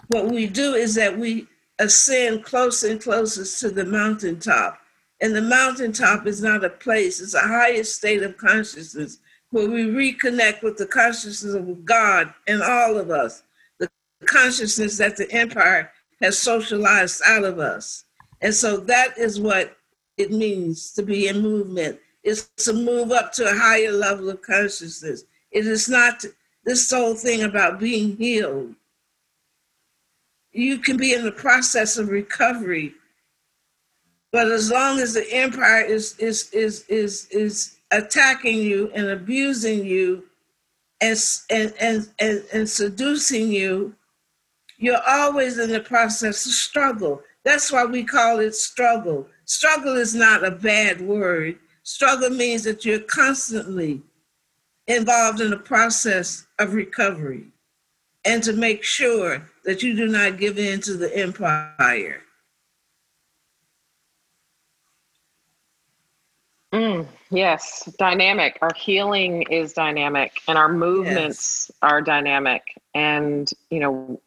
[0.07, 1.45] What we do is that we
[1.77, 4.79] ascend closer and closer to the mountaintop.
[5.21, 9.19] And the mountaintop is not a place, it's a higher state of consciousness
[9.51, 13.43] where we reconnect with the consciousness of God in all of us,
[13.77, 13.87] the
[14.25, 15.91] consciousness that the empire
[16.21, 18.05] has socialized out of us.
[18.41, 19.77] And so that is what
[20.17, 21.99] it means to be in movement.
[22.23, 25.23] It's to move up to a higher level of consciousness.
[25.51, 26.23] It is not
[26.63, 28.75] this whole thing about being healed
[30.55, 32.93] you can be in the process of recovery.
[34.31, 39.85] But as long as the empire is is is is is attacking you and abusing
[39.85, 40.23] you
[41.01, 41.17] and
[41.49, 43.93] and and and, and seducing you,
[44.77, 47.21] you're always in the process of struggle.
[47.43, 49.27] That's why we call it struggle.
[49.45, 51.57] Struggle is not a bad word.
[51.83, 54.01] Struggle means that you're constantly
[54.87, 57.45] involved in the process of recovery
[58.25, 62.21] and to make sure that you do not give in to the empire.
[66.73, 68.57] Mm, yes, dynamic.
[68.61, 71.77] Our healing is dynamic and our movements yes.
[71.81, 72.63] are dynamic.
[72.93, 74.19] And, you know,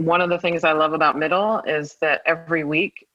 [0.00, 3.06] one of the things I love about Middle is that every week,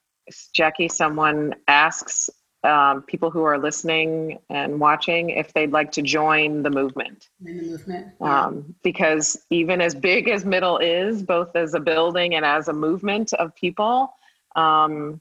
[0.53, 2.29] Jacqui, someone asks
[2.63, 7.29] um, people who are listening and watching if they'd like to join the movement.
[7.43, 8.13] In the movement.
[8.21, 8.45] Yeah.
[8.45, 12.73] Um, because even as big as Middle is, both as a building and as a
[12.73, 14.13] movement of people,
[14.55, 15.19] um,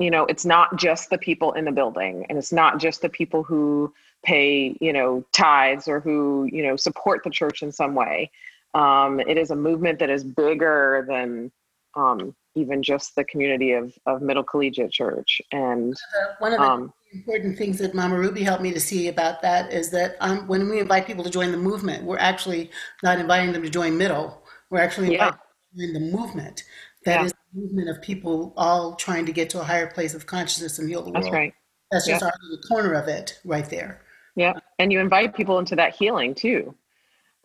[0.00, 3.08] you know, it's not just the people in the building and it's not just the
[3.08, 3.92] people who
[4.24, 8.30] pay, you know, tithes or who, you know, support the church in some way.
[8.76, 11.50] Um, it is a movement that is bigger than
[11.94, 15.40] um, even just the community of, of middle collegiate church.
[15.50, 15.96] And
[16.40, 19.72] one of the, um, important things that Mama Ruby helped me to see about that
[19.72, 22.70] is that um, when we invite people to join the movement, we're actually
[23.02, 24.42] not inviting them to join middle.
[24.68, 25.30] We're actually inviting yeah.
[25.30, 25.40] them
[25.74, 26.64] to join the movement.
[27.06, 27.24] That yeah.
[27.26, 30.78] is the movement of people all trying to get to a higher place of consciousness
[30.78, 31.24] and heal the world.
[31.24, 31.54] That's right.
[31.90, 32.26] That's just yeah.
[32.26, 34.02] our little corner of it right there.
[34.34, 34.52] Yeah.
[34.78, 36.74] And you invite people into that healing too.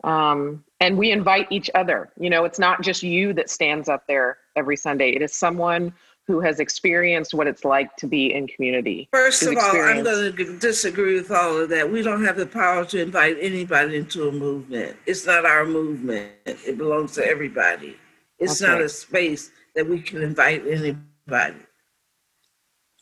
[0.04, 2.10] Um, and we invite each other.
[2.18, 5.10] You know, it's not just you that stands up there every Sunday.
[5.10, 5.92] It is someone
[6.26, 9.08] who has experienced what it's like to be in community.
[9.12, 11.90] First of all, I'm going to disagree with all of that.
[11.90, 14.96] We don't have the power to invite anybody into a movement.
[15.06, 16.32] It's not our movement.
[16.46, 17.96] It belongs to everybody.
[18.38, 18.72] It's okay.
[18.72, 21.56] not a space that we can invite anybody.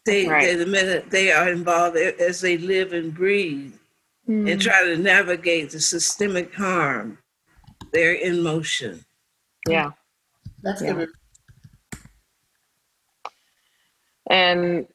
[0.06, 0.46] They, right.
[0.46, 3.74] they the minute they are involved as they live and breathe
[4.30, 4.50] mm.
[4.50, 7.18] and try to navigate the systemic harm,
[7.92, 9.04] they're in motion.
[9.66, 9.90] Yeah.
[10.62, 10.92] That's yeah.
[10.92, 11.08] good
[14.30, 14.86] and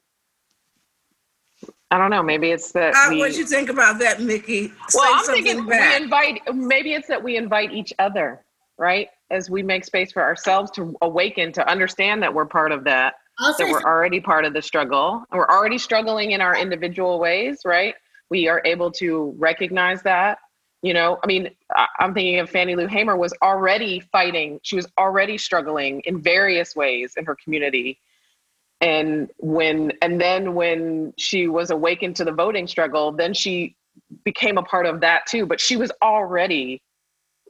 [1.90, 2.22] I don't know.
[2.22, 2.94] Maybe it's that.
[2.94, 4.72] Uh, we, what you think about that, Micky?
[4.92, 5.90] well, Say I'm thinking back.
[5.98, 6.40] we invite.
[6.52, 8.44] Maybe it's that we invite each other,
[8.76, 9.08] right?
[9.30, 13.14] As we make space for ourselves to awaken, to understand that we're part of that,
[13.38, 13.86] I'll that we're something.
[13.86, 15.24] already part of the struggle.
[15.30, 17.94] and We're already struggling in our individual ways, right?
[18.30, 20.38] We are able to recognize that.
[20.82, 21.50] You know, I mean,
[21.98, 24.60] I'm thinking of Fannie Lou Hamer was already fighting.
[24.62, 27.98] She was already struggling in various ways in her community.
[28.80, 33.74] And when, and then when she was awakened to the voting struggle, then she
[34.24, 35.46] became a part of that too.
[35.46, 36.82] But she was already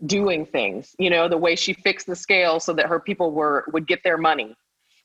[0.05, 3.65] doing things, you know, the way she fixed the scale so that her people were
[3.73, 4.55] would get their money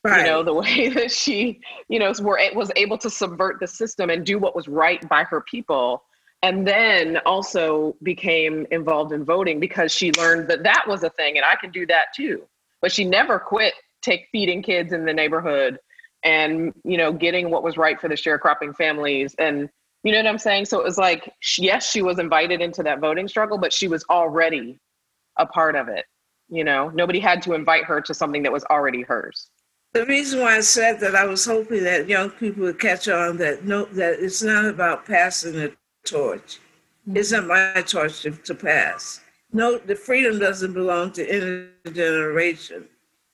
[0.04, 0.18] right.
[0.18, 4.10] you know the way that she you know were, was able to subvert the system
[4.10, 6.02] and do what was right by her people
[6.42, 11.36] and then also became involved in voting because she learned that that was a thing
[11.36, 12.42] and i can do that too.
[12.80, 15.78] But she never quit take feeding kids in the neighborhood
[16.24, 19.68] and you know getting what was right for the sharecropping families and
[20.04, 20.64] you know what i'm saying?
[20.64, 24.04] So it was like yes she was invited into that voting struggle but she was
[24.10, 24.78] already
[25.38, 26.04] a part of it
[26.48, 26.90] you know?
[26.90, 29.48] Nobody had to invite her to something that was already hers
[29.92, 33.36] The reason why I said that I was hoping that young people would catch on
[33.38, 35.74] that no, that it's not about passing the
[36.04, 36.60] torch.
[37.06, 37.16] Mm-hmm.
[37.18, 39.20] It's not my torch to, to pass.
[39.52, 42.88] No, the freedom doesn't belong to any generation.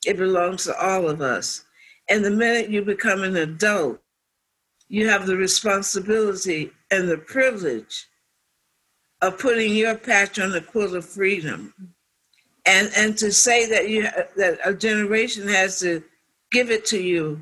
[0.05, 1.63] It belongs to all of us.
[2.09, 4.01] And the minute you become an adult,
[4.89, 8.07] you have the responsibility and the privilege
[9.21, 11.73] of putting your patch on the quilt of freedom.
[12.65, 14.03] And and to say that you
[14.35, 16.03] that a generation has to
[16.51, 17.41] give it to you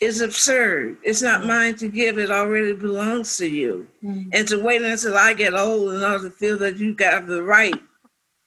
[0.00, 0.96] is absurd.
[1.02, 1.48] It's not mm.
[1.48, 3.86] mine to give, it already belongs to you.
[4.02, 4.30] Mm.
[4.32, 7.42] And to wait until I get old in order to feel that you got the
[7.42, 7.74] right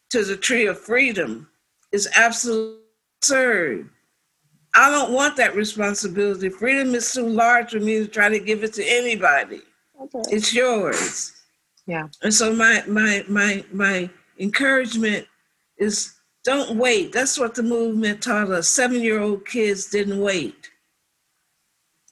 [0.10, 1.48] to the tree of freedom
[1.92, 2.84] is absolutely
[3.22, 3.90] absurd.
[4.76, 6.50] I don't want that responsibility.
[6.50, 9.62] Freedom is too large for me to try to give it to anybody.
[10.30, 11.32] It's yours.
[11.86, 14.10] yeah And so my my my my
[14.40, 15.28] encouragement
[15.78, 17.14] is don't wait.
[17.14, 18.68] That's what the movement taught us.
[18.68, 20.70] Seven-year-old kids didn't wait.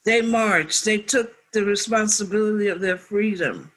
[0.04, 0.84] They marched.
[0.84, 3.70] They took the responsibility of their freedom.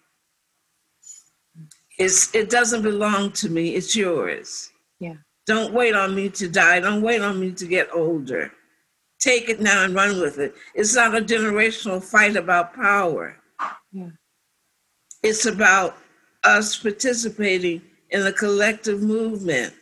[1.98, 3.76] It's it doesn't belong to me.
[3.76, 4.72] It's yours.
[4.99, 5.15] Yeah.
[5.45, 6.80] Don't wait on me to die.
[6.80, 8.52] Don't wait on me to get older.
[9.19, 10.56] Take it now and run with it.
[10.73, 13.38] It's not a generational fight about power.
[13.91, 14.10] Yeah.
[15.23, 15.98] It's about
[16.44, 19.73] us participating in a collective movement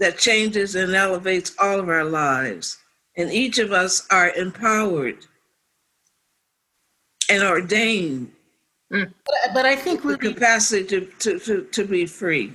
[0.00, 2.78] that changes and elevates all of our lives.
[3.16, 5.18] And each of us are empowered
[7.30, 8.32] and ordained
[8.92, 9.12] mm.
[9.24, 12.52] But, but I think Ruby, capacity to, to, to, to be free.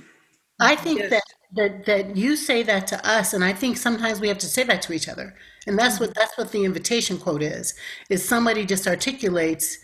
[0.60, 1.10] I think Yes.
[1.10, 1.22] that,
[1.54, 4.64] that that you say that to us, and I think sometimes we have to say
[4.64, 5.34] that to each other.
[5.66, 6.00] And that's mm.
[6.00, 7.74] what that's what the invitation quote is.
[8.10, 9.78] Is somebody just articulates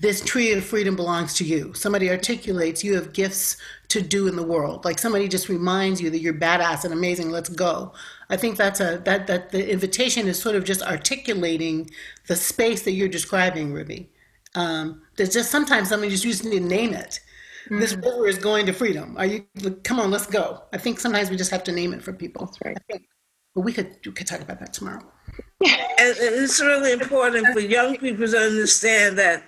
[0.00, 1.74] this tree of freedom belongs to you.
[1.74, 3.56] Somebody articulates you have gifts
[3.88, 4.84] to do in the world.
[4.84, 7.30] Like somebody just reminds you that you're badass and amazing.
[7.30, 7.92] Let's go.
[8.30, 11.90] I think that's a that that the invitation is sort of just articulating
[12.28, 14.08] the space that you're describing, Ruby.
[14.54, 17.18] Um, there's just sometimes somebody just used to name it.
[17.68, 19.16] This river is going to freedom.
[19.18, 19.46] Are you?
[19.82, 20.62] Come on, let's go.
[20.72, 22.46] I think sometimes we just have to name it for people.
[22.46, 23.02] That's right.
[23.54, 25.04] But we could we could talk about that tomorrow.
[25.60, 29.42] And and it's really important for young people to understand that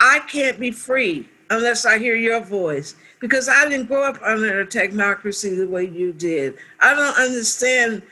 [0.00, 4.60] I can't be free unless I hear your voice because I didn't grow up under
[4.60, 6.56] a technocracy the way you did.
[6.80, 8.02] I don't understand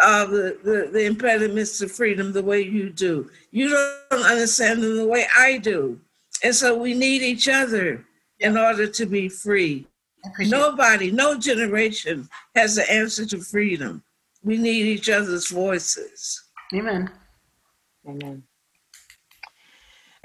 [0.00, 3.30] uh, the, the, the impediments to freedom the way you do.
[3.50, 3.70] You
[4.10, 6.00] don't understand them the way I do.
[6.42, 8.04] And so we need each other
[8.40, 9.86] in order to be free.
[10.24, 10.48] I it.
[10.48, 14.02] Nobody, no generation has the answer to freedom.
[14.42, 16.42] We need each other's voices.
[16.74, 17.10] Amen.
[18.08, 18.42] Amen.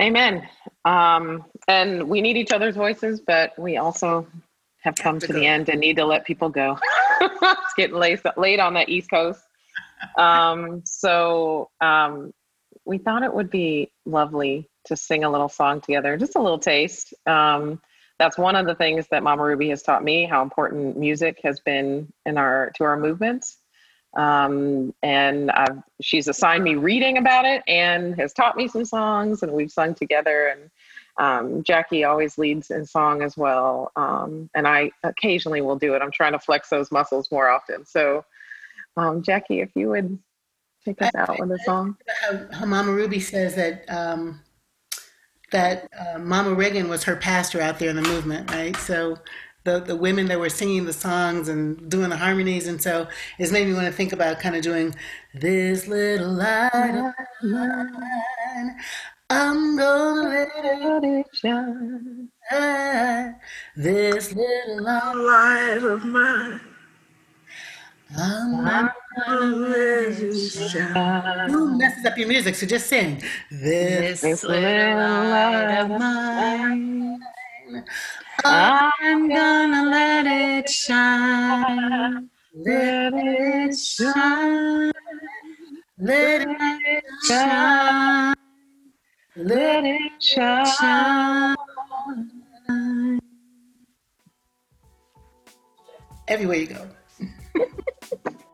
[0.02, 0.48] Amen.
[0.86, 4.28] Um, and we need each other's voices, but we also
[4.82, 6.78] have come to to the end and need to let people go.
[7.22, 9.42] it's getting late, late on the East Coast.
[10.18, 12.32] Um, so um,
[12.86, 16.60] we thought it would be lovely to sing a little song together, just a little
[16.60, 17.14] taste.
[17.26, 17.82] Um,
[18.20, 21.60] that's one of the things that Mama Ruby has taught me how important music has
[21.60, 23.58] been in our to our movements.
[24.16, 29.44] Um, and I've, she's assigned me reading about it and has taught me some songs,
[29.44, 30.48] and we've sung together.
[30.48, 30.70] And
[31.18, 36.02] um, Jacqui always leads in song as well, um, and I occasionally will do it.
[36.02, 37.86] I'm trying to flex those muscles more often.
[37.86, 38.26] So,
[38.96, 40.18] um, Jacqui, if you would
[40.88, 41.98] take us out with a song.
[42.52, 44.42] How, Mama Ruby says that um,
[45.52, 48.76] that uh, Mama Reagon was her pastor out there in the movement, right?
[48.78, 49.18] So
[49.68, 52.68] the, the women that were singing the songs and doing the harmonies.
[52.68, 53.08] And so
[53.38, 54.96] it's made me want to think about kind of doing
[55.34, 57.14] this little light of
[57.44, 58.76] mine.
[59.30, 62.30] I'm gonna let it shine.
[63.76, 66.62] This little light of mine.
[68.18, 71.50] I'm gonna let it shine.
[71.50, 72.56] Who messes up your music?
[72.56, 73.22] So just sing.
[73.52, 77.20] This, This little little light of mine.
[78.46, 82.30] I'm gonna let it shine.
[82.54, 84.92] Let it shine.
[86.00, 88.36] Let it shine.
[89.36, 91.56] Let it shine.
[96.28, 96.90] Everywhere you go.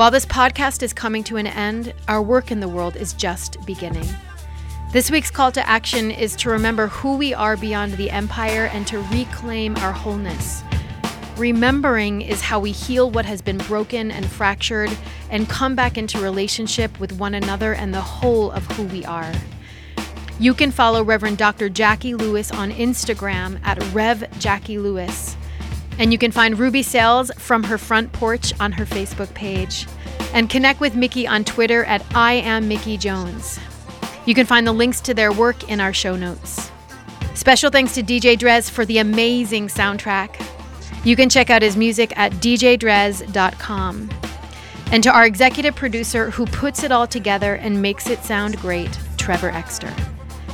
[0.00, 3.58] While this podcast is coming to an end, our work in the world is just
[3.66, 4.08] beginning.
[4.92, 8.86] This week's call to action is to remember who we are beyond the empire and
[8.86, 10.64] to reclaim our wholeness.
[11.36, 14.90] Remembering is how we heal what has been broken and fractured
[15.28, 19.30] and come back into relationship with one another and the whole of who we are.
[20.38, 21.68] You can follow Reverend Dr.
[21.68, 25.36] Jacqui Lewis on Instagram at Rev Jacqui Lewis.
[26.00, 29.86] And you can find Ruby Sales from her front porch on her Facebook page.
[30.32, 33.60] And connect with Micky on Twitter at I am Micky Jones.
[34.24, 36.70] You can find the links to their work in our show notes.
[37.34, 40.42] Special thanks to DJ Drez for the amazing soundtrack.
[41.04, 44.10] You can check out his music at djdrez.com.
[44.92, 48.98] And to our executive producer who puts it all together and makes it sound great,
[49.18, 49.94] Trevor Exter.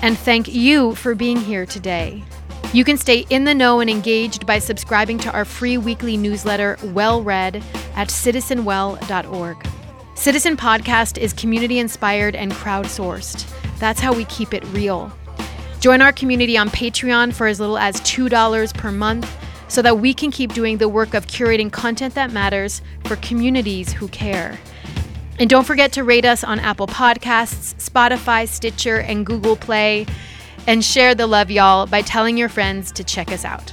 [0.03, 2.25] And thank you for being here today.
[2.73, 6.77] You can stay in the know and engaged by subscribing to our free weekly newsletter,
[6.83, 7.63] Well Read,
[7.95, 9.67] at citizenwell.org.
[10.15, 13.47] Citizen Podcast is community inspired and crowdsourced.
[13.79, 15.11] That's how we keep it real.
[15.81, 19.31] Join our community on Patreon for as little as $2 per month
[19.69, 23.93] so that we can keep doing the work of curating content that matters for communities
[23.93, 24.59] who care.
[25.39, 30.07] And don't forget to rate us on Apple Podcasts, Spotify, Stitcher, and Google Play.
[30.67, 33.73] And share the love, y'all, by telling your friends to check us out.